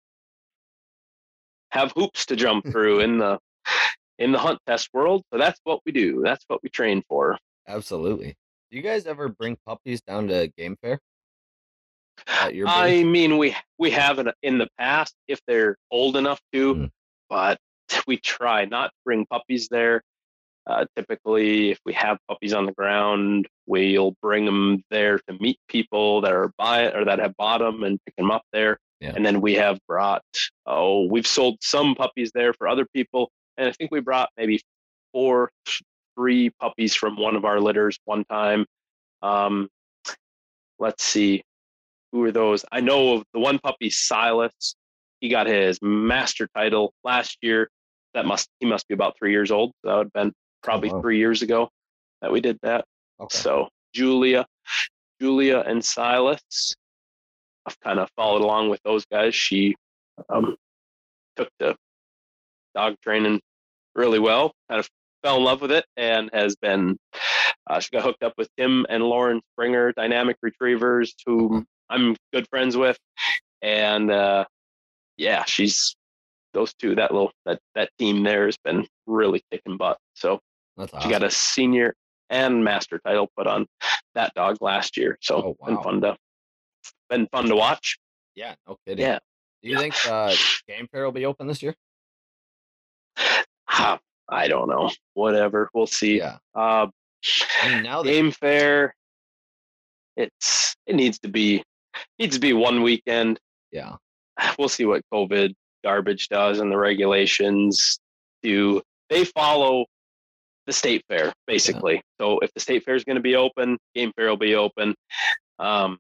[1.71, 3.39] have hoops to jump through in the
[4.19, 5.23] in the hunt test world.
[5.33, 6.23] So that's what we do.
[6.25, 7.39] That's what we train for.
[7.69, 8.35] Absolutely.
[8.73, 10.99] Do you guys ever bring puppies down to game fair?
[12.67, 16.91] I mean, we we have in, in the past if they're old enough to, Mm.
[17.29, 17.59] but
[18.07, 20.03] we try not to bring puppies there.
[20.67, 25.59] Uh, typically, if we have puppies on the ground, we'll bring them there to meet
[25.69, 28.79] people that are buy or that have bought them and pick them up there.
[29.01, 29.13] Yeah.
[29.17, 30.23] And then we have brought
[30.67, 34.61] oh, we've sold some puppies there for other people, and I think we brought maybe
[35.13, 35.51] four,
[36.17, 38.67] three puppies from one of our litters one time.
[39.23, 39.69] Um,
[40.79, 41.43] let's see,
[42.13, 42.65] who are those?
[42.73, 44.75] I know of the one puppy, Silas.
[45.21, 47.69] He got his master title last year.
[48.15, 49.73] That must he must be about three years old.
[49.85, 50.33] That would have been
[50.63, 51.01] probably Oh, wow.
[51.03, 51.69] three years ago
[52.23, 52.85] that we did that.
[53.21, 53.37] Okay.
[53.39, 54.47] So Julia,
[55.21, 56.75] Julia and Silas,
[57.67, 59.35] I've kind of followed along with those guys.
[59.35, 59.77] She
[60.29, 60.57] um,
[61.37, 61.77] took the
[62.75, 63.41] dog training
[63.95, 64.89] really well, kind of
[65.23, 66.97] fell in love with it, and has been.
[67.69, 72.47] Uh, she got hooked up with Tim and Lauren Springer, Dynamic Retrievers, who I'm good
[72.49, 72.97] friends with,
[73.63, 74.45] and uh,
[75.17, 75.95] yeah, she's
[76.55, 76.95] those two.
[76.95, 79.99] That little that that team there has been really kicking butt.
[80.15, 80.41] So
[80.77, 81.11] That's she awesome.
[81.11, 81.95] got a senior
[82.31, 83.67] and master title put on
[84.15, 85.19] that dog last year.
[85.21, 86.17] So Oh, been fun to
[87.09, 87.99] been fun to watch.
[88.35, 89.05] yeah, no kidding.
[89.05, 89.19] Yeah.
[89.63, 90.33] Do you think uh,
[90.69, 91.75] Game Fair will be open this year?
[93.69, 94.91] Ha, I don't know.
[95.15, 95.69] Whatever.
[95.75, 96.19] We'll see.
[96.19, 96.39] Yeah.
[96.55, 96.87] Uh,
[97.63, 98.95] I mean, now that game fair.
[100.17, 101.63] It's it needs to be
[102.19, 103.39] needs to be one weekend.
[103.73, 103.97] yeah,
[104.59, 107.99] We'll see what COVID garbage does and the regulations
[108.43, 108.83] do.
[109.09, 109.87] They follow
[110.67, 112.03] the state fair basically.
[112.21, 114.95] So if the state fair is going to be open, game fair will be open.
[115.59, 115.99] Um,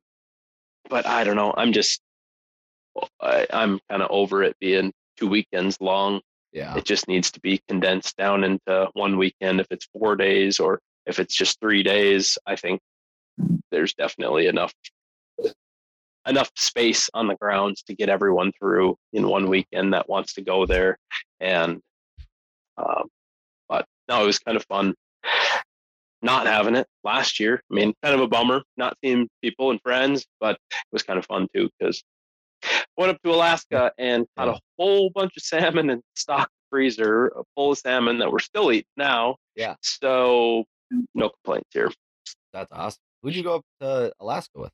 [0.89, 1.53] but I don't know.
[1.57, 2.01] I'm just
[3.21, 6.21] I, I'm kind of over it being two weekends long.
[6.53, 9.61] yeah, It just needs to be condensed down into one weekend.
[9.61, 12.81] If it's four days or if it's just three days, I think
[13.71, 14.73] there's definitely enough
[16.27, 20.43] enough space on the grounds to get everyone through in one weekend that wants to
[20.43, 20.99] go there.
[21.41, 21.81] And
[22.77, 23.09] um,
[23.69, 24.95] but no, it was kind of fun
[26.23, 27.63] not having it last year.
[27.71, 31.19] I mean, kind of a bummer not seeing people and friends, but it was kind
[31.19, 32.03] of fun too because
[32.97, 37.73] went up to Alaska and caught a whole bunch of salmon and stocked freezer full
[37.73, 39.37] of salmon that we're still eating now.
[39.57, 39.77] Yeah.
[39.83, 40.65] So
[41.15, 41.91] no complaints here.
[42.53, 43.01] that's awesome.
[43.23, 44.73] Who'd you go up to Alaska with?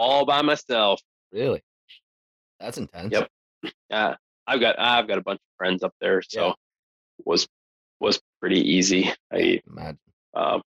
[0.00, 0.98] All by myself.
[1.30, 1.62] Really?
[2.58, 3.12] That's intense.
[3.12, 3.28] Yep.
[3.90, 4.16] Yeah.
[4.46, 6.52] I've got I've got a bunch of friends up there, so Yeah.
[7.26, 7.46] was
[8.00, 9.12] was pretty easy.
[9.30, 9.98] I Imagine.
[10.34, 10.62] um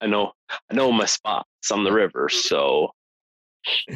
[0.00, 0.32] I know
[0.70, 2.92] I know my spots on the river, so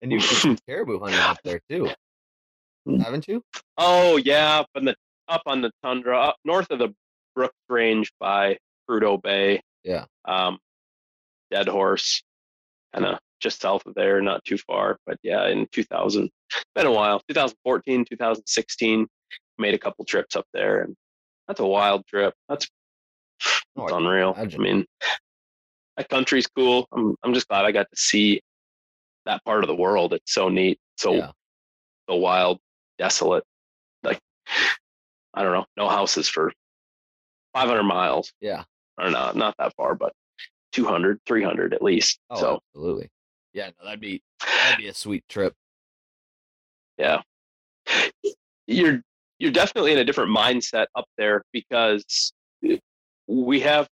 [0.00, 1.90] And you did some caribou hunting up there too,
[3.00, 3.42] haven't you?
[3.76, 4.96] Oh yeah, up in the
[5.28, 6.94] up on the tundra, up north of the
[7.34, 8.56] Brooks Range by
[8.88, 9.60] Prudhoe Bay.
[9.84, 10.06] Yeah.
[10.24, 10.58] Um,
[11.50, 12.22] Deadhorse,
[12.94, 14.98] kind of just south of there, not too far.
[15.06, 16.30] But yeah, in 2000,
[16.74, 17.20] been a while.
[17.28, 19.06] 2014, 2016,
[19.58, 20.96] made a couple trips up there, and
[21.46, 22.34] that's a wild trip.
[22.48, 22.68] That's
[23.76, 24.34] Oh, it's I unreal.
[24.34, 24.60] imagine.
[24.60, 24.86] I mean,
[25.96, 26.86] that country's cool.
[26.92, 28.40] I'm I'm just glad I got to see
[29.26, 30.12] that part of the world.
[30.14, 31.30] It's so neat, so Yeah.
[32.08, 32.58] so wild,
[32.98, 33.44] desolate.
[34.02, 34.18] Like
[35.34, 36.52] I don't know, no houses for
[37.54, 38.32] 500 miles.
[38.40, 38.64] Yeah.
[38.98, 40.12] Or not not that far, but
[40.72, 42.18] 200, 300 at least.
[42.30, 43.08] Oh, so absolutely.
[43.54, 45.54] Yeah, no, that'd be that'd be a sweet trip.
[46.98, 47.20] yeah,
[48.66, 49.00] you're
[49.38, 52.32] you're definitely in a different mindset up there because
[53.28, 53.88] we have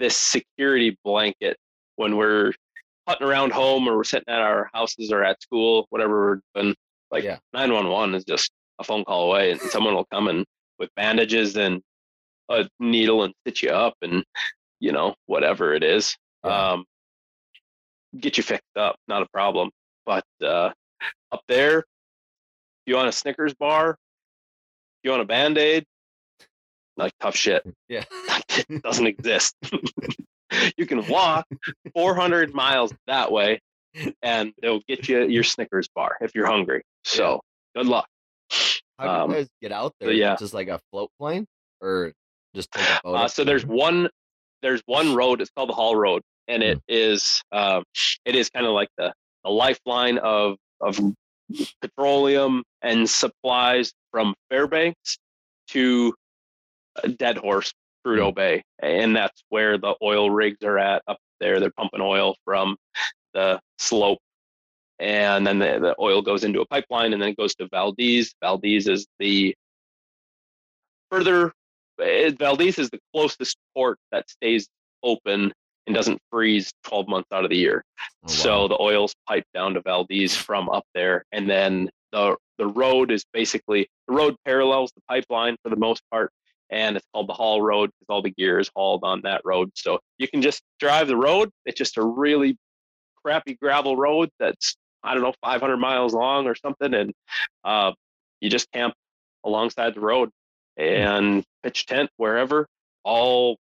[0.00, 1.56] this security blanket
[1.96, 2.52] when we're
[3.06, 6.74] putting around home or we're sitting at our houses or at school, whatever we're doing.
[7.10, 7.38] Like Yeah.
[7.52, 10.44] 911 is just a phone call away, and someone will come in
[10.80, 11.80] with bandages and
[12.48, 14.24] a needle and stitch you up, and
[14.80, 16.72] you know whatever it is, Yeah.
[16.72, 16.84] um,
[18.18, 19.70] get you fixed up, not a problem.
[20.06, 20.70] But uh,
[21.32, 21.84] up there,
[22.86, 23.96] you want a Snickers bar,
[25.02, 25.84] you want a Band Aid,
[26.96, 28.04] like tough shit Yeah.
[28.50, 29.54] it doesn't exist.
[30.76, 31.46] you can walk
[31.94, 33.60] 400 miles that way
[34.22, 36.82] and they'll get you your Snickers bar if you're hungry.
[37.04, 37.40] So
[37.74, 38.06] good luck.
[38.98, 40.12] How do Um, you guys get out there?
[40.12, 40.36] yeah.
[40.36, 41.46] Just like a float plane,
[41.80, 42.12] or
[42.54, 43.14] just take a boat?
[43.14, 44.08] Uh, so there's one
[44.62, 45.40] there's one road.
[45.40, 47.82] It's called the Haul Road, and it is um,
[48.24, 49.12] it is kind of like the,
[49.44, 50.98] the lifeline of of
[51.80, 55.18] petroleum and supplies from Fairbanks
[55.68, 56.14] to
[57.02, 57.72] uh, Deadhorse,
[58.06, 61.60] Prudhoe Bay, and that's where the oil rigs are at up there.
[61.60, 62.76] They're pumping oil from
[63.32, 64.18] the slope,
[64.98, 68.34] and then the, the oil goes into a pipeline, and then it goes to Valdez.
[68.40, 69.54] Valdez is the
[71.10, 71.52] further.
[72.00, 74.68] eh, Valdez is the closest port that stays
[75.02, 75.52] open
[75.86, 77.84] and doesn't freeze 12 months out of the year.
[78.24, 82.66] Oh, So the oil's piped down to Valdez from up there, and then the the
[82.66, 86.30] road is basically the road parallels the pipeline for the most part,
[86.70, 89.70] and it's called the haul road because all the gear is hauled on that road.
[89.74, 91.50] So you can just drive the road.
[91.66, 92.56] It's just a really
[93.22, 97.12] crappy gravel road that's I don't know 500 miles long or something, and
[97.64, 97.92] uh,
[98.40, 98.94] you just camp
[99.44, 100.30] alongside the road
[100.76, 102.66] and pitch tent wherever,
[103.04, 103.58] all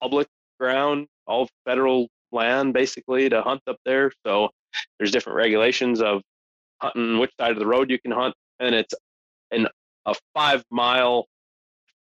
[0.00, 0.26] public
[0.58, 4.12] ground, all federal land basically to hunt up there.
[4.26, 4.50] So
[4.98, 6.22] there's different regulations of
[6.80, 8.94] hunting which side of the road you can hunt, and it's
[9.50, 9.68] an
[10.04, 11.26] a five mile,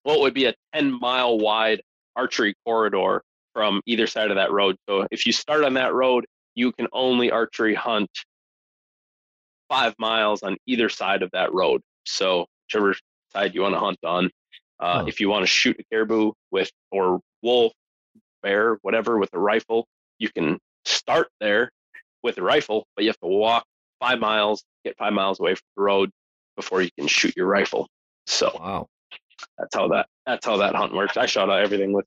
[0.03, 1.81] what would be a ten mile wide
[2.15, 3.23] archery corridor
[3.53, 4.75] from either side of that road.
[4.87, 8.09] So if you start on that road, you can only archery hunt
[9.69, 11.81] five miles on either side of that road.
[12.05, 12.95] So whichever
[13.33, 14.29] side you want to hunt on,
[14.79, 17.73] uh, if you want to shoot a caribou with or wolf,
[18.47, 19.85] bear, whatever with a rifle,
[20.19, 21.69] you can start there
[22.23, 23.65] with a rifle, but you have to walk
[23.99, 26.09] five miles, get five miles away from the road
[26.55, 27.87] before you can shoot your rifle.
[28.25, 28.87] So Wow.
[29.57, 31.17] that's how that that's how that hunt works.
[31.17, 32.05] I shot everything with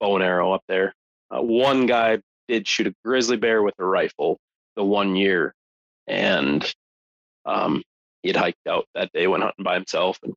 [0.00, 0.94] bow and arrow up there.
[1.30, 2.18] Uh, one guy
[2.48, 4.38] did shoot a grizzly bear with a rifle
[4.76, 5.54] the one year,
[6.06, 6.74] and
[7.44, 7.82] um,
[8.22, 10.34] he had hiked out that day, went hunting by himself, and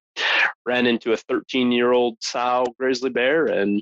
[0.66, 3.82] ran into a 13 year old sow grizzly bear and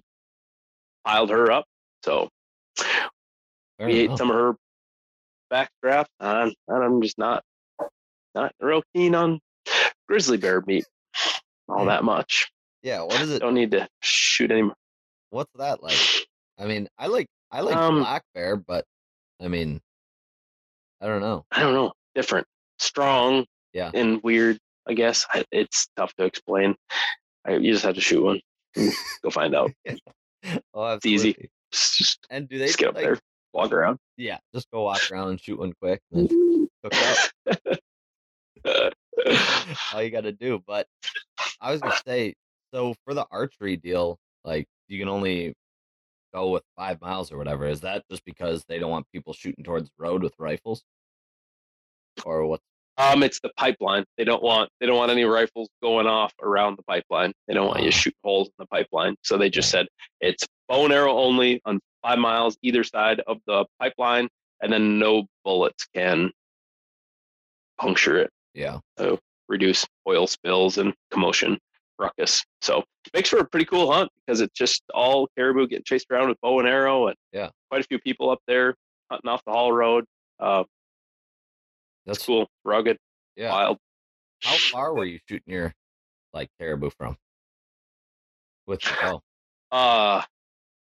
[1.06, 1.66] piled her up.
[2.04, 2.30] So
[2.78, 4.56] Fair we ate some of her
[5.52, 7.44] backstrap, and, and I'm just not
[8.34, 9.40] not real keen on
[10.08, 10.86] grizzly bear meat
[11.70, 12.52] all that much.
[12.84, 13.02] Yeah.
[13.02, 13.40] What is it?
[13.40, 14.76] Don't need to shoot any more.
[15.30, 15.98] What's that like?
[16.60, 18.86] I mean, I like I like Um, black bear, but
[19.42, 19.82] I mean,
[21.02, 21.46] I don't know.
[21.52, 22.48] I don't know, different,
[22.80, 23.92] strong, Yeah.
[23.94, 24.58] and weird.
[24.88, 26.76] I guess I, it's tough to explain.
[27.46, 28.40] I, you just have to shoot one.
[29.24, 29.72] Go find out.
[30.74, 31.50] Oh, It's easy.
[31.72, 33.20] Just, And do they just get up like, there,
[33.54, 33.98] walk around.
[34.18, 36.30] Yeah, just go walk around and shoot one quick, and
[36.84, 37.78] cook up.
[39.94, 40.62] all you got to do.
[40.66, 40.88] But
[41.60, 42.36] I was gonna say,
[42.74, 45.54] so for the archery deal, like you can only
[46.34, 47.66] go with five miles or whatever.
[47.68, 50.84] Is that just because they don't want people shooting towards the road with rifles,
[52.26, 52.62] or what?
[52.98, 54.06] Um, it's the pipeline.
[54.18, 57.34] They don't want they don't want any rifles going off around the pipeline.
[57.48, 57.92] They don't want you Ah.
[57.92, 59.16] shooting holes in the pipeline.
[59.24, 59.88] So they just said
[60.22, 64.30] it's bow and arrow only on five miles either side of the pipeline,
[64.62, 66.32] and then no bullets can
[67.78, 68.30] puncture it.
[68.54, 69.20] Yeah, So
[69.50, 71.60] reduce oil spills and commotion
[72.00, 72.44] ruckus.
[72.62, 76.08] So it makes for a pretty cool hunt because it's just all caribou getting chased
[76.10, 77.50] around with bow and arrow and Yeah.
[77.70, 78.76] quite a few people up there
[79.12, 80.06] hunting off the Haul Road.
[80.40, 80.64] Uh,
[82.06, 82.98] that's cool, rugged,
[83.36, 83.52] Yeah.
[83.52, 83.78] wild.
[84.44, 85.74] How far were you shooting your
[86.34, 87.18] like caribou from?
[88.68, 89.22] With the bow.
[89.72, 90.22] Uh,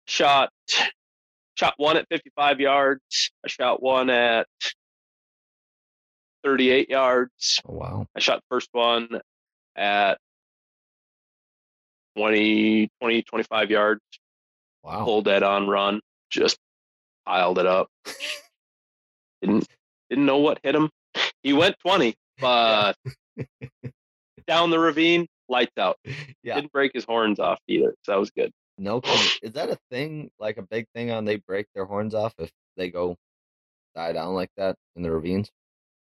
[0.07, 0.51] shot
[1.57, 3.31] shot one at 55 yards.
[3.45, 4.47] I shot one at
[6.45, 7.61] 38 yards.
[7.67, 8.07] Oh wow.
[8.15, 9.09] I shot the first one
[9.77, 10.19] at
[12.17, 14.01] 20, 20, 25 yards.
[14.83, 15.05] Wow.
[15.05, 16.59] pull dead on run, just
[17.25, 17.89] piled it up.
[19.41, 19.67] didn't
[20.11, 20.91] didn't know what hit him.
[21.45, 22.97] He went twenty, but
[24.49, 25.97] down the ravine, lights out.
[26.43, 26.57] Yeah.
[26.57, 27.95] Didn't break his horns off either.
[28.03, 28.51] So that was good.
[28.77, 29.29] No, kidding.
[29.43, 30.31] is that a thing?
[30.41, 33.17] Like a big thing on they break their horns off if they go
[33.95, 35.49] die down like that in the ravines?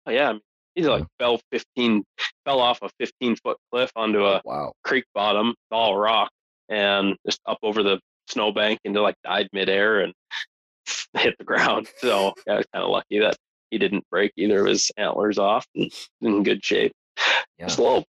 [0.06, 0.40] Oh, yeah, I mean,
[0.74, 2.04] he's like fell fifteen,
[2.44, 4.72] fell off a fifteen foot cliff onto a oh, Wow.
[4.84, 6.30] creek bottom, all rock,
[6.68, 10.14] and just up over the snowbank into like died midair and
[11.18, 11.88] hit the ground.
[11.98, 13.36] So yeah, I was kind of lucky that
[13.72, 15.66] he didn't break either of his antlers off.
[15.74, 16.92] And in good shape.
[17.58, 17.66] Yeah.
[17.66, 18.04] Just a little,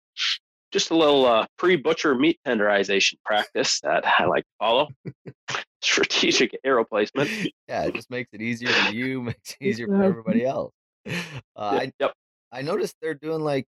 [0.70, 4.88] just a little uh, pre-butcher meat tenderization practice that I like to follow.
[5.82, 7.30] Strategic arrow placement.
[7.66, 10.72] Yeah, it just makes it easier for you, makes it easier for everybody else.
[11.06, 11.10] Uh,
[11.56, 12.12] I yep.
[12.52, 13.66] I noticed they're doing like,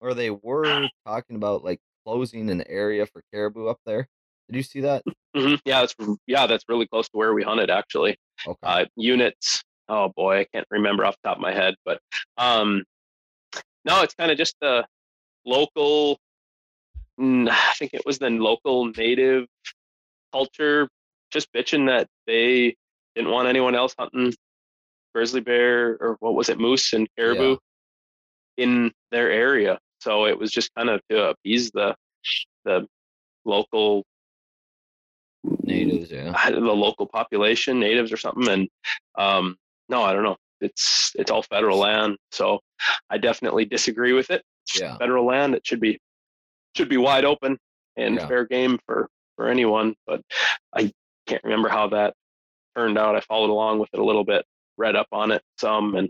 [0.00, 4.08] or they were talking about like closing an area for caribou up there.
[4.48, 5.02] Did you see that?
[5.34, 5.94] hmm Yeah, that's
[6.26, 8.16] yeah, that's really close to where we hunted actually.
[8.46, 8.58] Okay.
[8.62, 9.62] uh, units.
[9.88, 12.00] Oh boy, I can't remember off the top of my head, but
[12.38, 12.84] um,
[13.84, 14.86] no, it's kind of just the
[15.44, 16.18] local.
[17.20, 19.46] I think it was the local native
[20.32, 20.88] culture
[21.30, 22.74] just bitching that they
[23.14, 24.32] didn't want anyone else hunting
[25.14, 27.56] grizzly bear or what was it, moose and caribou
[28.56, 29.78] in their area.
[30.00, 31.94] So it was just kind of to appease the
[32.64, 32.86] the
[33.44, 34.04] local
[35.62, 36.50] Natives, yeah.
[36.50, 38.48] the local population, natives or something.
[38.48, 38.68] And
[39.16, 39.56] um,
[39.88, 40.36] no, I don't know.
[40.60, 42.60] It's it's all federal land, so
[43.10, 44.42] I definitely disagree with it.
[44.78, 44.96] Yeah.
[44.96, 45.54] federal land.
[45.54, 45.98] It should be
[46.76, 47.58] should be wide open
[47.96, 48.26] and Yeah.
[48.26, 49.94] fair game for for anyone.
[50.06, 50.22] But
[50.74, 50.92] I
[51.26, 52.14] can't remember how that
[52.76, 53.14] turned out.
[53.16, 54.44] I followed along with it a little bit,
[54.76, 56.08] read up on it some, and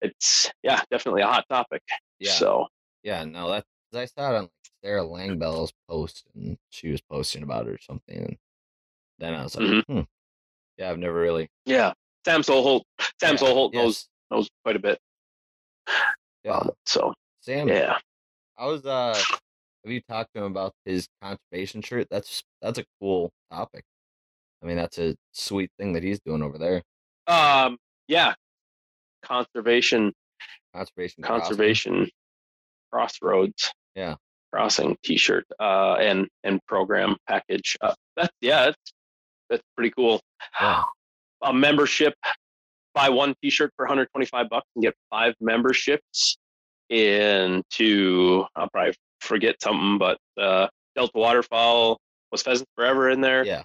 [0.00, 1.82] it's yeah, definitely a hot topic.
[2.18, 2.32] Yeah.
[2.32, 2.68] So
[3.02, 4.50] Yeah, no, that I saw it on like,
[4.82, 8.16] Sarah Langbell's post, and she was posting about it or something.
[8.16, 8.36] And
[9.18, 9.84] then I was like, Mhm.
[9.86, 10.00] hmm.
[10.78, 11.48] yeah, I've never really.
[11.66, 11.92] yeah,
[12.24, 12.82] Sam Soholt.
[13.20, 14.98] Sam yeah, Soholt knows yes, knows quite a bit.
[16.44, 17.68] Yeah, Um, so Sam.
[17.68, 17.98] yeah.
[18.58, 22.06] I was uh, have you talked to him about his conservation shirt?
[22.10, 23.84] That's that's a cool topic.
[24.62, 26.82] I mean, that's a sweet thing that he's doing over there.
[27.26, 28.34] Um, yeah,
[29.24, 30.12] conservation,
[30.74, 31.22] Conservation.
[31.24, 31.42] crossing.
[31.42, 32.10] conservation,
[32.92, 33.72] crossroads.
[33.96, 34.14] Yeah.
[34.52, 37.76] crossing T-shirt uh, and and program package.
[37.80, 38.92] Uh, that's yeah, that's
[39.50, 40.20] that's pretty cool.
[40.60, 40.82] Yeah.
[41.42, 42.14] A membership,
[42.94, 46.36] buy one T-shirt for 125 bucks and get five memberships
[46.88, 48.44] into.
[48.54, 51.98] I'll probably forget something, but uh, Delta Waterfowl
[52.30, 53.44] was Pheasant Forever in there.
[53.44, 53.62] Yeah.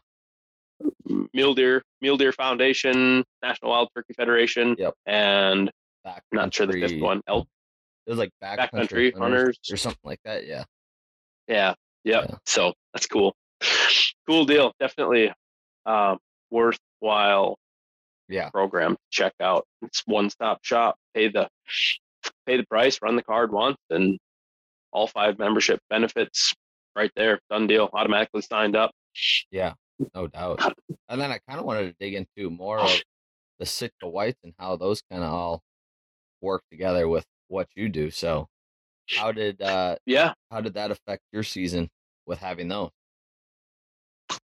[1.33, 4.93] Mule Deer, Mule Deer Foundation, National Wild Turkey Federation, Yep.
[5.05, 5.71] and
[6.31, 7.21] not sure the fifth one.
[7.27, 7.47] Elk.
[8.05, 9.59] It was like backcountry, Backcountry hunters, hunters.
[9.71, 10.45] or something like that.
[10.47, 10.63] Yeah.
[11.47, 11.73] Yeah.
[12.05, 12.25] Yep.
[12.29, 12.35] Yeah.
[12.45, 13.35] So that's cool.
[14.27, 14.73] Cool deal.
[14.79, 15.31] Definitely
[15.85, 16.17] um,
[16.51, 17.57] worthwhile
[18.29, 18.49] Yeah.
[18.49, 19.65] program to check out.
[19.81, 20.95] It's one stop shop.
[21.13, 21.47] Pay the
[22.45, 24.17] pay the price, run the card once, and
[24.91, 26.53] all five membership benefits
[26.95, 27.39] right there.
[27.49, 27.89] Done deal.
[27.93, 28.91] Automatically signed up.
[29.51, 29.73] Yeah,
[30.15, 30.61] no doubt.
[31.09, 32.91] And then I kind of wanted to dig into more of
[33.59, 35.61] the Sitka whites and how those kind of all
[36.41, 38.11] work together with what you do.
[38.11, 38.47] So,
[39.15, 40.33] how did uh Yeah.
[40.51, 41.89] how did that affect your season
[42.25, 42.89] with having those?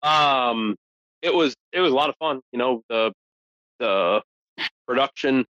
[0.03, 0.75] um
[1.21, 3.11] it was it was a lot of fun you know the
[3.83, 4.21] the
[4.87, 5.45] production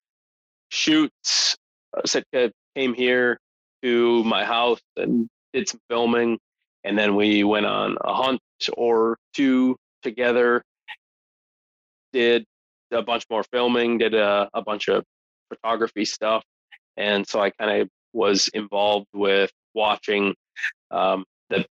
[0.69, 1.57] shoots
[1.97, 3.39] uh, sitka came here
[3.83, 6.39] to my house and did some filming
[6.85, 8.41] and then we went on a hunt
[8.77, 10.63] or two together
[12.13, 12.45] did
[12.93, 15.03] a bunch more filming did a, a bunch of
[15.49, 16.45] photography stuff
[16.97, 20.35] and so i kind of was involved with watching
[20.93, 21.65] um, the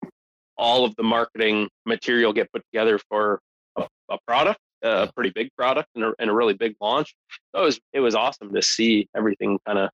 [0.57, 3.41] all of the marketing material get put together for
[3.77, 5.11] a, a product, a Yeah.
[5.15, 7.15] pretty big product, and a, and a really big launch.
[7.55, 9.91] So it was it was awesome to see everything kind of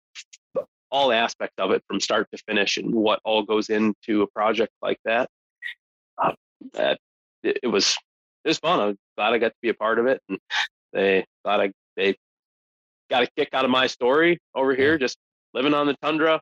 [0.91, 4.73] all aspects of it from start to finish and what all goes into a project
[4.83, 5.29] like that.
[6.19, 6.33] Uh,
[6.75, 6.99] that
[7.43, 7.97] it, it was
[8.45, 8.81] it was fun.
[8.81, 10.39] I was glad I got to be a part of it, and
[10.93, 12.17] they thought I they
[13.11, 15.17] got a kick out of my story over here, just
[15.55, 16.41] living on the tundra,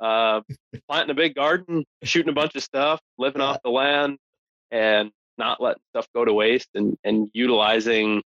[0.00, 0.40] uh,
[0.88, 4.18] planting a big garden, shooting a bunch of stuff, living off the land,
[4.70, 8.22] and not letting stuff go to waste, and and utilizing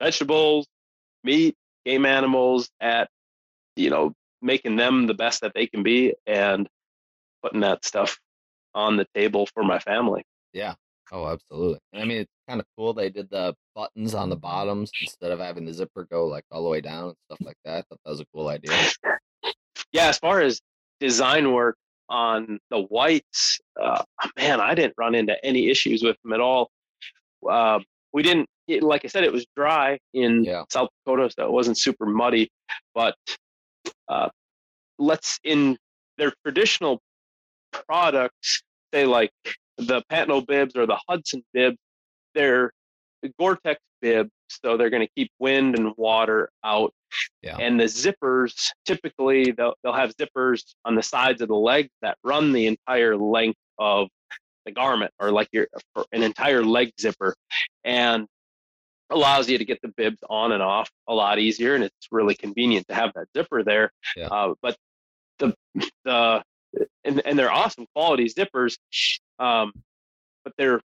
[0.00, 0.66] vegetables,
[1.24, 1.54] meat,
[1.84, 3.08] game animals at
[3.76, 6.68] you know making them the best that they can be, and
[7.42, 8.18] putting that stuff
[8.74, 10.22] on the table for my family.
[10.52, 10.74] Yeah.
[11.12, 11.78] Oh, absolutely.
[11.92, 12.92] And I mean, it's kind of cool.
[12.92, 16.64] They did the buttons on the bottoms instead of having the zipper go like all
[16.64, 17.78] the way down and stuff like that.
[17.78, 18.76] I thought that was a cool idea.
[19.92, 20.60] yeah, as far as
[20.98, 21.76] design work
[22.08, 24.02] on the whites, uh,
[24.36, 26.70] man, I didn't run into any issues with them at all.
[27.48, 27.80] Uh,
[28.12, 30.64] we didn't, it, like I said, it was dry in Yeah.
[30.70, 32.50] South Dakota, so it wasn't super muddy.
[32.94, 33.14] But
[34.08, 34.28] uh,
[34.98, 35.76] let's in
[36.18, 37.00] their traditional
[37.72, 39.30] products, say like
[39.76, 41.74] the Patno bibs or the Hudson bib,
[42.34, 42.72] they're
[43.38, 46.92] Gore-Tex bibs, so they're going to keep wind and water out
[47.42, 47.56] Yeah.
[47.58, 48.52] and the zippers
[48.84, 53.16] typically they'll, they'll have zippers on the sides of the leg that run the entire
[53.16, 54.08] length of
[54.64, 57.34] the garment or like your for an entire leg zipper
[57.84, 58.26] and
[59.10, 62.34] allows you to get the bibs on and off a lot easier and it's really
[62.34, 64.26] convenient to have that zipper there Yeah.
[64.26, 64.76] uh, but
[65.38, 65.54] the
[66.04, 66.42] the
[67.04, 68.76] and, and they're awesome quality zippers
[69.38, 69.72] um,
[70.44, 70.80] but they're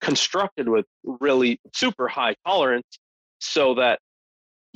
[0.00, 2.98] constructed with really super high tolerance
[3.40, 3.98] so that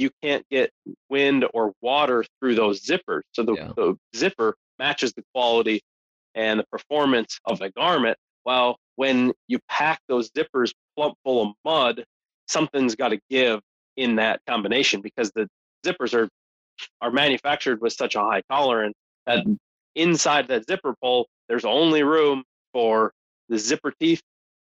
[0.00, 0.70] you can't get
[1.10, 3.22] wind or water through those zippers.
[3.32, 3.72] So the, Yeah.
[3.76, 5.82] the zipper matches the quality
[6.34, 8.16] and the performance of the garment.
[8.44, 12.04] Well, when you pack those zippers plump full of mud,
[12.48, 13.60] something's got to give
[13.96, 15.48] in that combination because the
[15.84, 16.28] zippers are
[17.02, 18.94] are manufactured with such a high tolerance
[19.26, 19.54] that mm-hmm.
[19.96, 22.42] inside that zipper pull, there's only room
[22.72, 23.12] for
[23.50, 24.22] the zipper teeth.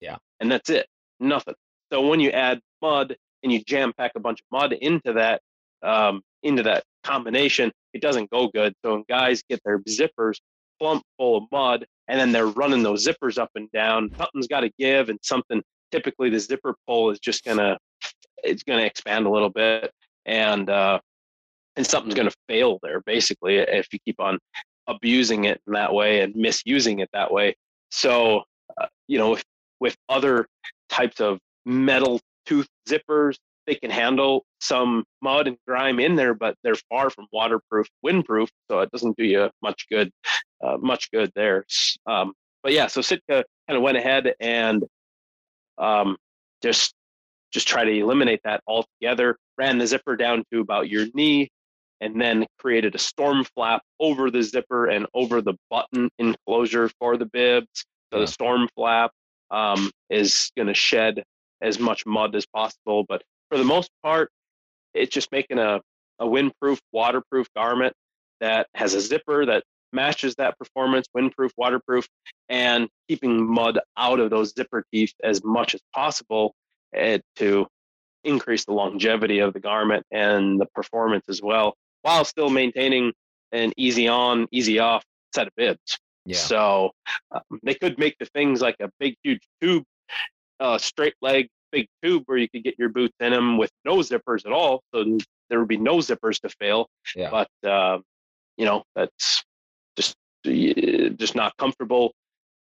[0.00, 0.16] Yeah.
[0.38, 0.86] And that's it.
[1.18, 1.54] Nothing.
[1.92, 3.16] So when you add mud
[3.46, 5.40] and you jam pack a bunch of mud into that
[5.84, 8.74] um, into that combination, it doesn't go good.
[8.84, 10.34] So when guys get their zippers
[10.80, 14.60] plump full of mud and then they're running those zippers up and down, something's got
[14.60, 17.78] to give, and something typically the zipper pull is just gonna
[18.42, 19.92] it's gonna expand a little bit,
[20.24, 20.98] and uh,
[21.76, 24.40] and something's gonna fail there basically if you keep on
[24.88, 27.54] abusing it in that way and misusing it that way.
[27.92, 28.42] So
[28.80, 29.44] uh, you know, with,
[29.78, 30.48] with other
[30.88, 33.36] types of metal tooth zippers,
[33.66, 38.48] they can handle some mud and grime in there, but they're far from waterproof, windproof,
[38.70, 40.10] so it doesn't do you much good,
[40.62, 41.64] uh, much good there.
[42.06, 42.32] Um,
[42.62, 44.84] but yeah, so Sitka kind of went ahead and
[45.78, 46.16] um,
[46.62, 46.94] just
[47.52, 49.36] just try to eliminate that altogether.
[49.56, 51.48] Ran the zipper down to about your knee,
[52.00, 57.16] and then created a storm flap over the zipper and over the button enclosure for
[57.16, 57.84] the bibs.
[58.12, 58.20] So Yeah.
[58.20, 59.10] the storm flap
[59.50, 61.22] um, is going to shed
[61.60, 63.04] as much mud as possible.
[63.08, 64.30] But for the most part,
[64.94, 65.80] it's just making a,
[66.18, 67.94] a windproof, waterproof garment
[68.40, 72.06] that has a zipper that matches that performance, windproof, waterproof,
[72.48, 76.54] and keeping mud out of those zipper teeth as much as possible
[76.94, 77.66] eh, to
[78.24, 83.12] increase the longevity of the garment and the performance as well, while still maintaining
[83.52, 85.04] an easy on, easy off
[85.34, 85.98] set of bibs.
[86.24, 86.36] Yeah.
[86.36, 86.90] So
[87.30, 89.84] um, they could make the things like a big, huge tube,
[90.60, 93.96] uh, straight leg, big tube where you could get your boots in them with no
[93.98, 94.82] zippers at all.
[94.94, 95.18] So
[95.50, 96.88] there would be no zippers to fail.
[97.14, 97.30] Yeah.
[97.30, 97.98] But uh,
[98.56, 99.44] you know that's
[99.96, 100.14] just
[100.46, 100.50] uh,
[101.10, 102.12] just not comfortable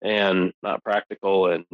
[0.02, 1.64] and not practical and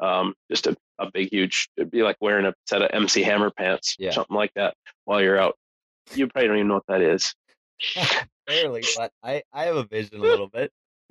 [0.00, 1.68] um, just a, a big, huge.
[1.76, 4.10] It'd be like wearing a set of MC Hammer pants, Yeah.
[4.10, 5.56] something like that, while you're out.
[6.14, 7.34] You probably don't even know what that is.
[8.46, 10.70] Barely, but I I have a vision a little bit.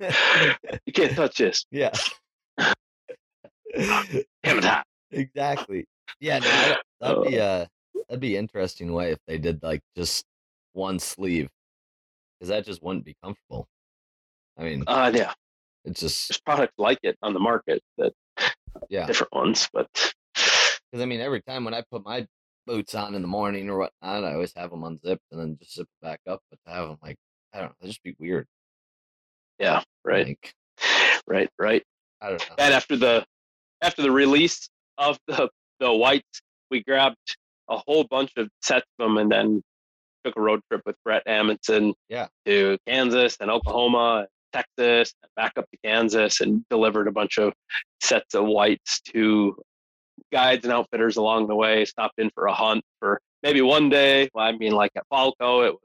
[0.86, 1.64] You can't touch this.
[1.70, 1.90] yeah.
[4.44, 5.86] It exactly.
[6.20, 7.68] Yeah, no, that'd be a
[8.08, 10.24] that'd be interesting way if they did like just
[10.72, 11.48] one sleeve,
[12.38, 13.68] because that just wouldn't be comfortable.
[14.58, 15.32] I mean, Uh, yeah,
[15.84, 18.12] it's just there's products like it on the market that
[18.88, 19.06] yeah.
[19.06, 19.88] different ones, but
[20.34, 22.26] Because I mean, every time when I put my
[22.66, 25.74] boots on in the morning or whatnot, I always have them unzipped and then just
[25.74, 26.40] zip it back up.
[26.50, 27.16] But to have them like
[27.52, 28.46] I don't know, they just be weird.
[29.58, 30.54] yeah, right, Like,
[31.26, 31.82] right, right.
[32.20, 32.54] I don't know.
[32.58, 33.26] And after the
[33.84, 34.68] after the release
[34.98, 35.48] of the
[35.80, 37.16] the whites, we grabbed
[37.68, 39.62] a whole bunch of sets of them and then
[40.24, 42.28] took a road trip with Brett Amundsen Yeah.
[42.46, 47.52] to Kansas and Oklahoma, Texas, and back up to Kansas and delivered a bunch of
[48.00, 49.56] sets of whites to
[50.32, 51.84] guides and outfitters along the way.
[51.84, 54.30] Stopped in for a hunt for maybe one day.
[54.32, 55.80] Well, I mean, like at Falco, it was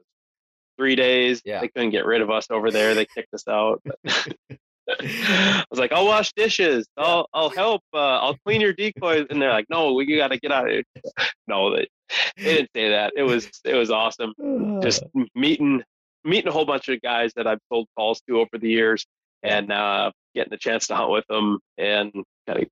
[0.78, 1.42] three days.
[1.44, 1.60] Yeah.
[1.60, 2.94] They couldn't get rid of us over there.
[2.94, 3.82] They kicked us out.
[5.00, 6.86] I was like, I'll wash dishes.
[6.96, 7.82] I'll I'll help.
[7.92, 9.26] Uh, I'll clean your decoys.
[9.30, 10.84] And they're like, No, we got to get out of here.
[11.46, 11.88] No, they,
[12.36, 13.12] they didn't say that.
[13.16, 14.34] It was it was awesome.
[14.82, 15.02] Just
[15.34, 15.82] meeting
[16.24, 19.04] meeting a whole bunch of guys that I've sold calls to over the years,
[19.42, 22.12] and uh, getting the chance to hunt with them and
[22.46, 22.68] kind of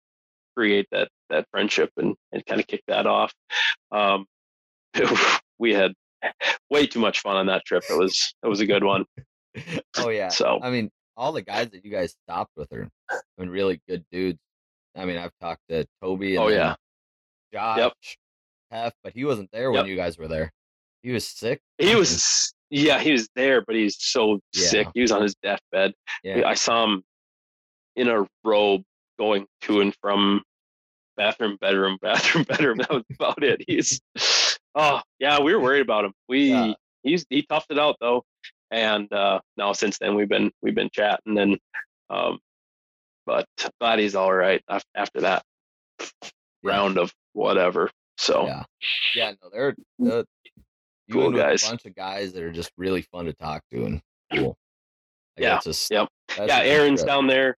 [0.56, 3.32] create that that friendship and and kind of kick that off.
[3.90, 4.26] Um,
[5.59, 5.92] we had
[6.70, 7.84] way too much fun on that trip.
[7.90, 9.04] It was it was a good one.
[9.98, 10.28] oh yeah.
[10.28, 13.80] So I mean, all the guys that you guys stopped with are, I mean, really
[13.88, 14.38] good dudes.
[14.96, 16.36] I mean, I've talked to Toby.
[16.36, 16.76] And Oh, yeah.
[17.52, 18.16] Josh,
[18.70, 20.52] Hef, but he wasn't there when you guys were there.
[21.02, 21.60] He was sick.
[21.78, 24.88] He was, yeah, he was there, but he's so sick.
[24.94, 25.92] He was on his deathbed.
[26.22, 26.46] Yeah.
[26.46, 27.02] I saw him
[27.96, 28.82] in a robe
[29.18, 30.42] going to and from
[31.16, 32.78] bathroom, bedroom, bathroom, bedroom.
[32.78, 33.62] That was about it.
[33.66, 34.00] He's,
[34.74, 36.12] oh yeah, we were worried about him.
[36.28, 36.72] We Yeah.
[37.02, 38.24] he's he toughed it out though,
[38.70, 41.58] and uh, now since then we've been we've been chatting and,
[42.10, 42.38] um,
[43.26, 43.46] but
[43.80, 44.62] body's all right
[44.94, 45.42] after that
[46.62, 47.90] round of whatever.
[48.16, 48.64] So Yeah.
[49.14, 50.26] Yeah, no, they're the
[51.06, 51.64] you Cool guys.
[51.64, 54.00] a bunch of guys that are just really fun to talk to and
[54.34, 54.56] cool.
[55.36, 56.08] Like, Yeah, Just, yep.
[56.36, 57.56] yeah, Aaron's down there.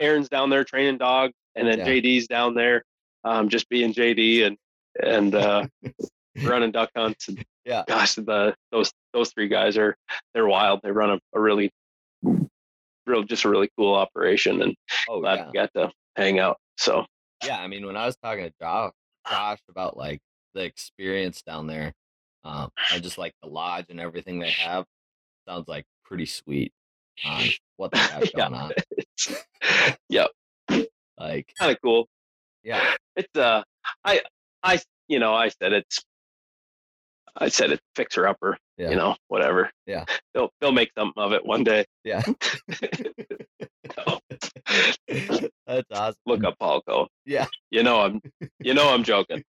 [0.00, 1.86] Aaron's down there training dog, and then Yeah.
[1.86, 2.82] JD's down there,
[3.24, 4.56] um, just being JD and
[5.02, 5.66] and uh,
[6.44, 7.28] running duck hunts.
[7.28, 7.84] And Yeah.
[7.88, 9.96] gosh, the those those three guys are
[10.34, 10.80] they're wild.
[10.82, 11.70] They run a, a really,
[13.06, 14.74] real just a really cool operation, and
[15.08, 15.46] Oh glad yeah.
[15.46, 16.58] we got to hang out.
[16.78, 17.04] So
[17.44, 18.92] Yeah, I mean, when I was talking to Josh,
[19.28, 20.20] Josh about like
[20.54, 21.92] the experience down there,
[22.44, 24.84] um, and just like the lodge and everything they have,
[25.48, 26.72] sounds like pretty sweet
[27.24, 27.44] on
[27.76, 28.48] what they have Yeah.
[28.48, 28.72] going on.
[30.08, 30.26] yeah,
[31.18, 32.08] Like, kind of cool.
[32.62, 33.62] yeah, It's uh,
[34.04, 34.20] I
[34.62, 36.02] I you know I said it's.
[37.36, 38.90] I said it's fixer upper, Yeah.
[38.90, 39.70] you know, whatever.
[39.86, 40.04] Yeah.
[40.34, 41.84] They'll they'll make something of it one day.
[42.04, 42.22] yeah.
[45.66, 46.14] That's awesome.
[46.26, 47.08] look up Paulco.
[47.24, 47.46] Yeah.
[47.70, 48.20] You know I'm
[48.60, 49.42] you know I'm joking.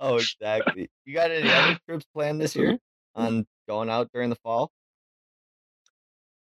[0.00, 0.88] Oh, exactly.
[1.04, 2.78] You got any other trips planned this year
[3.14, 4.70] on going out during the fall?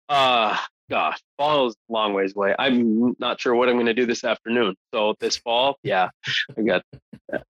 [0.09, 0.57] Uh
[0.89, 2.55] gosh, fall is a long ways away.
[2.57, 4.76] I'm not sure what I'm gonna do this afternoon.
[4.93, 6.09] So this fall, yeah,
[6.57, 6.84] I got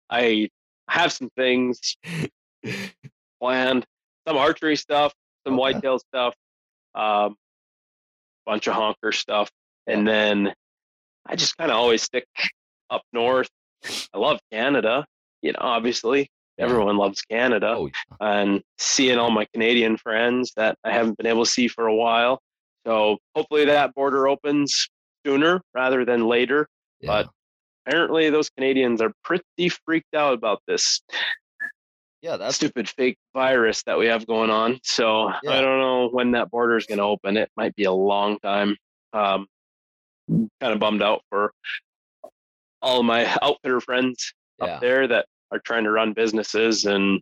[0.08, 0.48] I
[0.88, 1.96] have some things
[3.40, 3.84] planned,
[4.26, 5.12] some archery stuff,
[5.46, 5.60] some Okay.
[5.74, 6.34] whitetail stuff,
[6.94, 7.36] um,
[8.46, 9.50] bunch of honker stuff,
[9.86, 10.54] and then
[11.26, 12.26] I just kind of always stick
[12.90, 13.48] up north.
[14.12, 15.04] I love Canada,
[15.42, 16.64] you know, obviously Yeah.
[16.66, 18.16] everyone loves Canada, Oh, yeah.
[18.20, 21.94] and seeing all my Canadian friends that I haven't been able to see for a
[21.94, 22.40] while.
[22.86, 24.88] So hopefully that border opens
[25.26, 26.68] sooner rather than later.
[27.00, 27.22] yeah.
[27.24, 27.30] But
[27.86, 31.00] apparently those Canadians are pretty freaked out about this
[32.22, 34.80] Yeah, that's stupid fake virus that we have going on.
[34.82, 35.58] So Yeah.
[35.58, 37.36] I don't know when that border is going to open.
[37.36, 38.76] It might be a long time.
[39.12, 39.46] Um,
[40.28, 41.52] kind of bummed out for
[42.80, 44.66] all of my outfitter friends yeah.
[44.66, 47.20] up there that are trying to run businesses and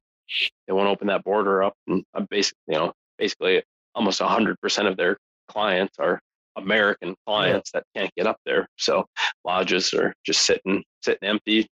[0.67, 1.75] they want to open that border up.
[1.89, 3.63] And I'm basically, you know, basically
[3.95, 5.17] almost hundred percent of their
[5.49, 6.21] clients are
[6.57, 8.69] American clients that can't get up there.
[8.77, 9.07] So
[9.45, 11.67] lodges are just sitting, sitting empty.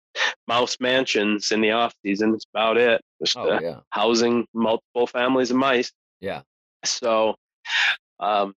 [0.48, 3.02] Mouse mansions in the off season is about it.
[3.22, 3.80] Just Oh uh, yeah.
[3.90, 5.92] housing multiple families of mice.
[6.22, 6.42] Yeah.
[6.86, 7.36] So,
[8.20, 8.54] um,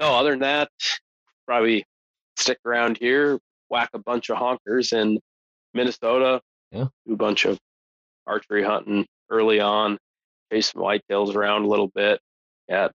[0.00, 0.68] no, other than that,
[1.46, 1.84] probably
[2.36, 5.18] stick around here, whack a bunch of honkers in
[5.74, 6.86] Minnesota, Yeah.
[7.06, 7.58] do a bunch of
[8.26, 9.98] archery hunting early on,
[10.50, 12.20] chase some whitetails around a little bit,
[12.68, 12.88] yeah,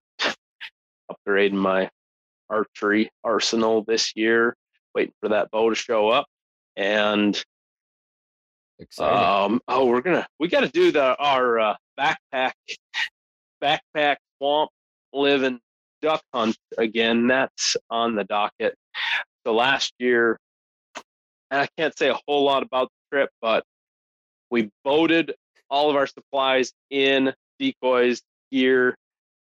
[1.10, 1.88] upgrading my
[2.50, 4.56] archery arsenal this year,
[4.94, 6.26] waiting for that bow to show up.
[6.76, 7.40] And
[8.78, 9.18] Exciting.
[9.54, 12.52] um, oh, we're gonna we got to do the our uh, backpack
[13.62, 14.70] backpack swamp
[15.12, 15.60] living
[16.00, 17.26] duck hunt again.
[17.26, 18.76] That's on the docket.
[19.44, 20.38] So last year,
[21.50, 23.64] and I can't say a whole lot about the trip, but
[24.50, 25.34] we boated
[25.70, 28.22] all of our supplies in decoys,
[28.52, 28.96] gear,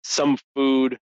[0.04, 0.98] some food,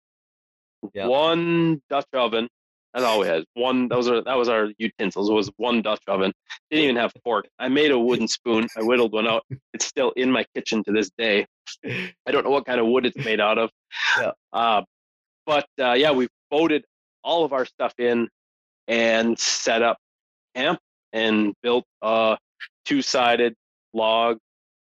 [0.93, 1.07] Yeah.
[1.07, 2.47] one Dutch oven.
[2.93, 3.43] That's all we had.
[3.53, 3.87] One.
[3.89, 5.29] Those are that was our utensils.
[5.29, 6.31] It was one Dutch oven.
[6.71, 7.47] Didn't even have fork.
[7.59, 8.67] I made a wooden spoon.
[8.77, 9.43] I whittled one out.
[9.73, 11.45] It's still in my kitchen to this day.
[11.85, 13.69] I don't know what kind of wood it's made out of.
[14.19, 14.31] Yeah.
[14.53, 14.81] Uh,
[15.45, 16.85] but uh, yeah, we boated
[17.23, 18.29] all of our stuff in
[18.87, 19.97] and set up
[20.55, 20.79] camp
[21.13, 22.37] and built a
[22.85, 23.53] two-sided
[23.93, 24.37] log.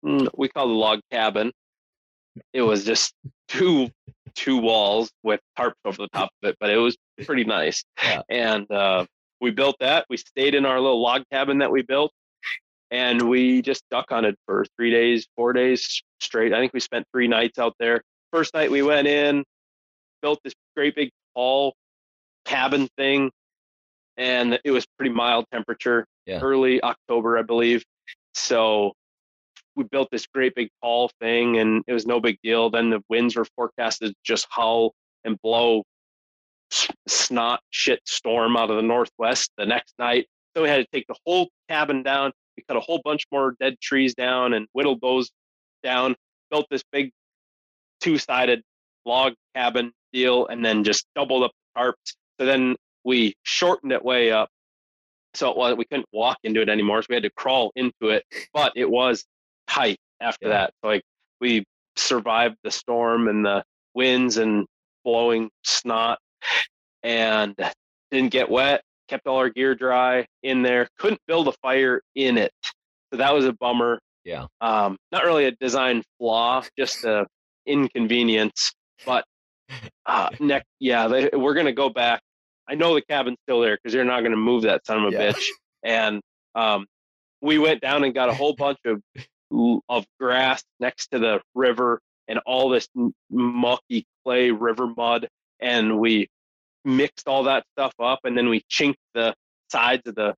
[0.05, 1.53] mm, We call it a log cabin.
[2.53, 3.15] It was just
[3.49, 3.91] two
[4.35, 7.85] two walls with tarps over the top of it, but it was pretty nice.
[8.03, 8.23] Yeah.
[8.29, 9.07] And uh,
[9.41, 10.07] we built that.
[10.11, 12.13] We stayed in our little log cabin that we built,
[12.91, 16.53] and we just duck hunted for three days, four days straight.
[16.53, 18.03] I think we spent three nights out there.
[18.33, 19.45] First night we went in,
[20.23, 21.75] built this great big tall
[22.45, 23.31] cabin thing,
[24.17, 26.41] and it was pretty mild temperature, Yeah.
[26.41, 27.85] early October, I believe.
[28.35, 28.93] So
[29.77, 32.71] we built this great big tall thing, and it was no big deal.
[32.71, 34.95] Then the winds were forecasted just howl
[35.25, 35.83] and blow
[37.07, 40.27] snot shit storm out of the northwest the next night.
[40.57, 42.33] So we had to take the whole cabin down.
[42.57, 45.31] We cut a whole bunch more dead trees down and whittled those
[45.83, 46.15] down.
[46.51, 47.11] Built this big
[48.01, 48.63] two-sided
[49.07, 52.15] log cabin deal, and then just doubled up the tarps.
[52.39, 54.49] So then we shortened it way up,
[55.35, 57.03] so it was we couldn't walk into it anymore.
[57.03, 59.25] So we had to crawl into it, but it was
[59.69, 60.53] tight after Yeah.
[60.55, 60.71] that.
[60.83, 61.03] Like
[61.41, 61.65] we
[61.97, 63.63] survived the storm and the
[63.95, 64.67] winds and
[65.05, 66.19] blowing snot,
[67.03, 67.55] and
[68.11, 68.83] didn't get wet.
[69.09, 70.89] Kept all our gear dry in there.
[70.99, 72.53] Couldn't build a fire in it,
[73.13, 73.99] so that was a bummer.
[74.25, 74.47] Yeah.
[74.63, 77.27] Um, not really a design flaw, just a
[77.67, 78.73] inconvenience.
[79.05, 79.25] But
[80.07, 82.21] uh, next, yeah, they, we're gonna go back.
[82.67, 85.17] I know the cabin's still there because you're not gonna move that son of a
[85.17, 85.33] Yeah.
[85.33, 85.47] bitch.
[85.83, 86.23] And
[86.55, 86.87] um,
[87.43, 89.03] we went down and got a whole bunch of
[89.89, 92.89] of grass next to the river and all this
[93.31, 95.29] mucky clay river mud,
[95.61, 96.29] and we
[96.85, 99.35] mixed all that stuff up, and then we chinked the
[99.71, 100.35] sides of the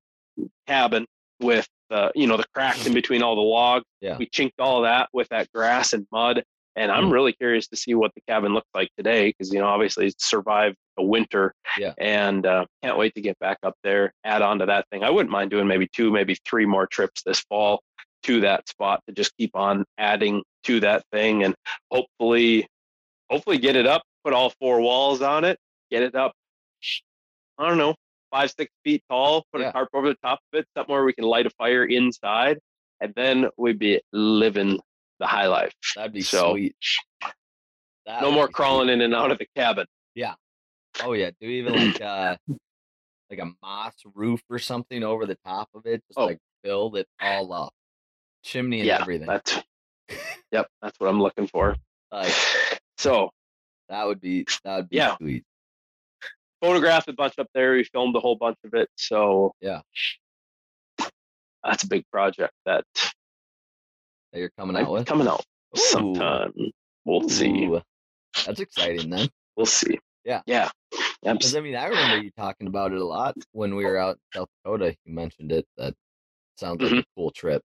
[0.67, 1.05] cabin
[1.39, 3.85] with the you know the cracks in between all the logs.
[4.01, 4.17] Yeah.
[4.17, 6.43] We chinked all that with that grass and mud,
[6.75, 7.11] and I'm Mm.
[7.13, 10.29] really curious to see what the cabin looks like today because you know obviously it's
[10.29, 11.53] survived a winter.
[11.77, 11.93] Yeah.
[11.99, 15.03] And uh, can't wait to get back up there, add on to that thing.
[15.03, 17.81] I wouldn't mind doing maybe two, maybe three more trips this fall
[18.23, 21.55] to that spot to just keep on adding to that thing and
[21.91, 22.67] hopefully
[23.29, 25.57] hopefully get it up, put all four walls on it,
[25.91, 26.33] get it up.
[27.57, 27.95] I don't know,
[28.31, 29.69] five, six feet tall, put Yeah.
[29.69, 32.59] a tarp over the top of it, something where we can light a fire inside,
[33.01, 34.79] and then we'd be living
[35.19, 35.73] the high life.
[35.95, 36.75] That'd be So, sweet.
[38.05, 39.85] That no more crawling in and out of the cabin.
[40.15, 40.35] yeah
[41.03, 42.37] Oh yeah, do even like uh
[43.29, 46.25] like a moss roof or something over the top of it, just Oh.
[46.25, 47.73] like build it all up.
[48.47, 49.27] Chimney and yeah, everything.
[49.27, 49.61] that's
[50.51, 51.75] yep, that's what I'm looking for.
[52.11, 52.33] Like
[52.97, 53.29] So
[53.89, 55.17] that would be that would be Yeah.
[55.17, 55.43] sweet.
[56.61, 57.73] photographed a bunch up there.
[57.73, 58.89] We filmed a whole bunch of it.
[58.95, 59.81] So Yeah.
[61.63, 62.85] that's a big project that
[64.31, 65.05] That you're coming might out with.
[65.05, 65.43] coming out
[65.77, 65.81] Ooh.
[65.81, 66.53] sometime.
[67.05, 67.69] We'll see.
[68.45, 69.29] That's exciting then.
[69.55, 69.99] We'll see.
[70.25, 70.41] Yeah.
[70.45, 70.69] Yeah.
[71.23, 74.15] Because I mean, I remember you talking about it a lot when we were out
[74.15, 74.95] in South Dakota.
[75.05, 75.65] You mentioned it.
[75.77, 75.93] That
[76.57, 76.99] sounds like mm-hmm.
[76.99, 77.61] a cool trip.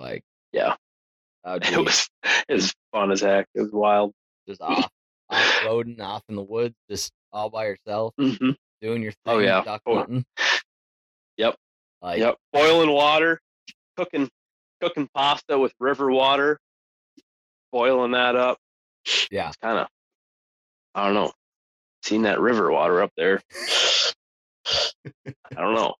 [0.00, 0.22] Like,
[0.54, 0.56] Mm-hmm.
[0.56, 0.74] Yeah.
[1.80, 2.08] It was
[2.48, 3.46] it was fun as heck.
[3.54, 4.12] It was wild.
[4.48, 4.88] just off,
[5.30, 8.50] off roading, off in the woods, just all by yourself, hmm
[8.82, 9.18] doing your thing.
[9.26, 9.62] Oh, yeah.
[9.62, 10.24] duck Oh, hunting.
[11.36, 11.54] Yep.
[12.02, 12.36] Like, Yep.
[12.52, 13.40] Boiling water,
[13.96, 14.28] cooking
[14.82, 16.58] cooking pasta with river water.
[17.72, 18.58] boiling that up.
[19.30, 19.48] Yeah.
[19.48, 19.86] It's kind of,
[20.94, 21.32] I don't know.
[22.02, 23.40] Seen that river water up there.
[24.66, 25.94] I don't know.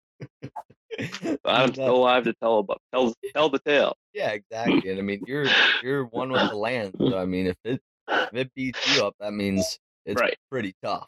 [1.45, 3.95] I'm still alive to tell about tell tell the tale.
[4.13, 4.89] Yeah, exactly.
[4.89, 5.45] And I mean, you're
[5.83, 9.15] you're one with the land, so I mean, if it if it beats you up,
[9.19, 10.37] that means it's Right.
[10.49, 11.07] pretty tough.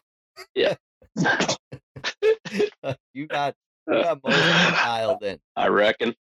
[0.54, 0.74] Yeah.
[3.14, 3.54] you got
[3.86, 6.14] you got most dialed in, I reckon.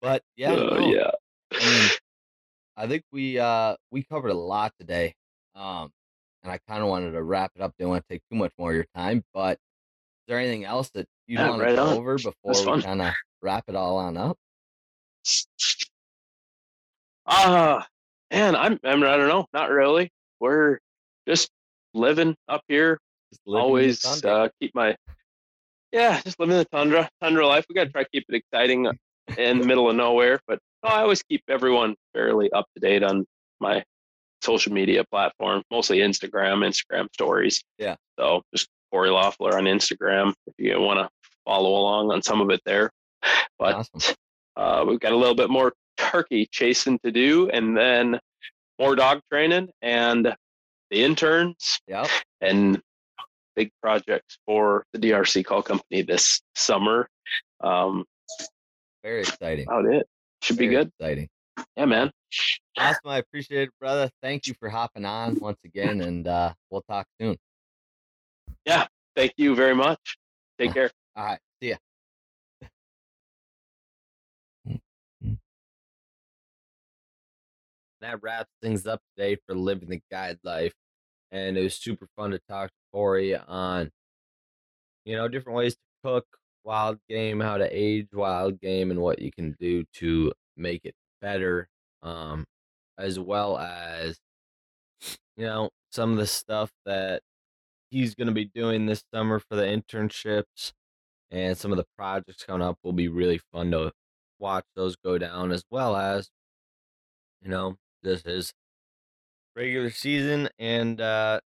[0.00, 1.10] but yeah, Uh, no, yeah.
[1.52, 1.90] I mean,
[2.76, 5.14] I think we uh we covered a lot today,
[5.54, 5.90] um,
[6.42, 7.74] and I kind of wanted to wrap it up.
[7.78, 9.58] Didn't want to take too much more of your time, but
[10.30, 11.96] there anything else that you Yeah, want to right go on.
[11.98, 13.12] over before we kind of
[13.42, 14.38] wrap it all on up?
[17.26, 17.86] Ah,
[18.30, 20.10] man, I'm, I'm I don't know, not really.
[20.38, 20.78] We're
[21.28, 21.50] just
[21.94, 22.98] living up here.
[23.46, 24.96] Living Always uh, keep my
[25.92, 27.66] yeah, just living the tundra tundra life.
[27.68, 28.92] We got to try to keep it exciting uh,
[29.36, 33.02] in the middle of nowhere, but no, I always keep everyone fairly up to date
[33.02, 33.24] on
[33.60, 33.84] my
[34.42, 37.62] social media platform, mostly Instagram, Instagram stories.
[37.78, 37.96] Yeah.
[38.18, 41.08] So just Cory Loeffler on Instagram if you want to
[41.44, 42.90] follow along on some of it there.
[43.58, 44.14] But awesome.
[44.56, 48.18] uh, we've got a little bit more turkey chasing to do, and then
[48.78, 50.34] more dog training and
[50.90, 52.06] the interns Yep.
[52.40, 52.80] and
[53.56, 57.08] big projects for the DRC call company this summer.
[57.62, 58.04] Um,
[59.02, 59.66] Very exciting.
[59.68, 60.06] about it
[60.42, 60.90] should be good.
[60.98, 61.28] Exciting.
[61.76, 62.10] Yeah, man.
[62.78, 63.00] Awesome.
[63.04, 64.08] I appreciate it, brother.
[64.22, 67.36] Thank you for hopping on once again, and uh, we'll talk soon.
[69.16, 70.16] Thank you very much.
[70.58, 70.90] Take care.
[71.16, 71.38] All right.
[71.62, 71.76] See ya.
[78.00, 80.72] That wraps things up today for living the guide life.
[81.32, 83.90] And it was super fun to talk to Cory on,
[85.04, 86.26] you know, different ways to cook
[86.64, 90.94] wild game, how to age wild game, and what you can do to make it
[91.20, 91.68] better.
[92.02, 92.46] Um,
[92.96, 94.18] as well as,
[95.36, 97.22] you know, some of the stuff that
[97.90, 100.72] he's going to be doing this summer for the internships
[101.30, 103.92] and some of the projects coming up will be really fun to
[104.38, 106.30] watch those go down as well as
[107.42, 108.52] you know this is
[109.54, 111.40] regular season and uh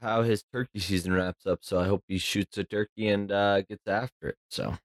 [0.00, 3.60] how his turkey season wraps up so i hope he shoots a turkey and uh
[3.62, 4.76] gets after it so.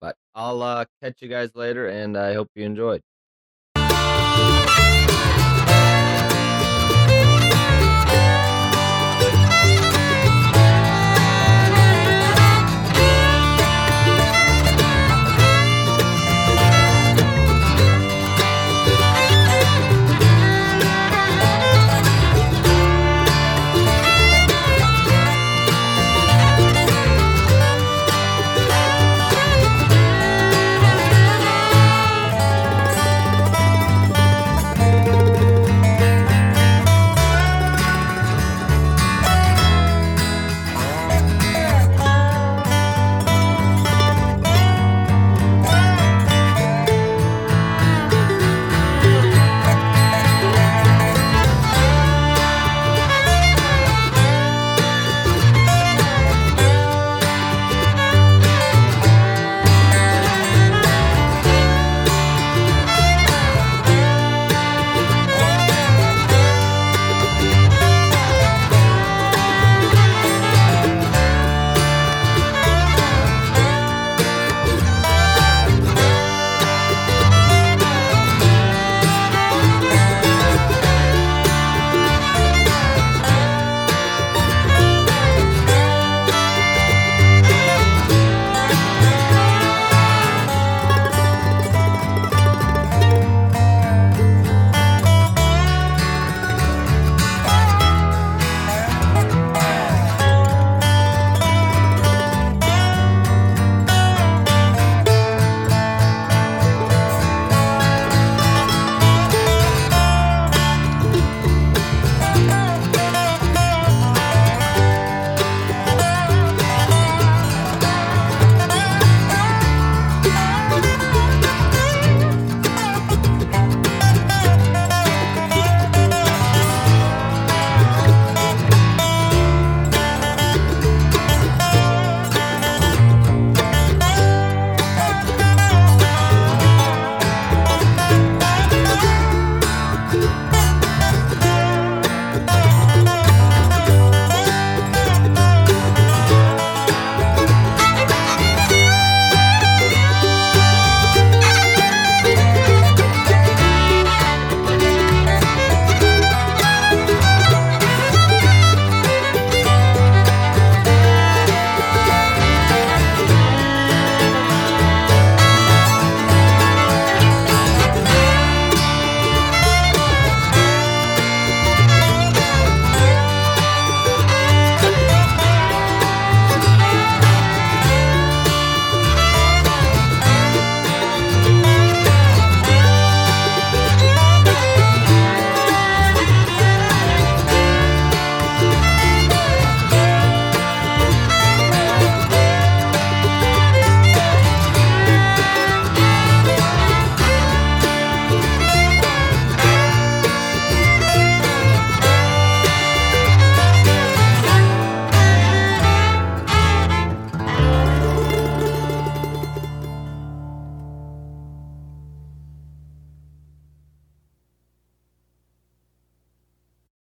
[0.00, 3.02] But i'll uh catch you guys later and i hope you enjoyed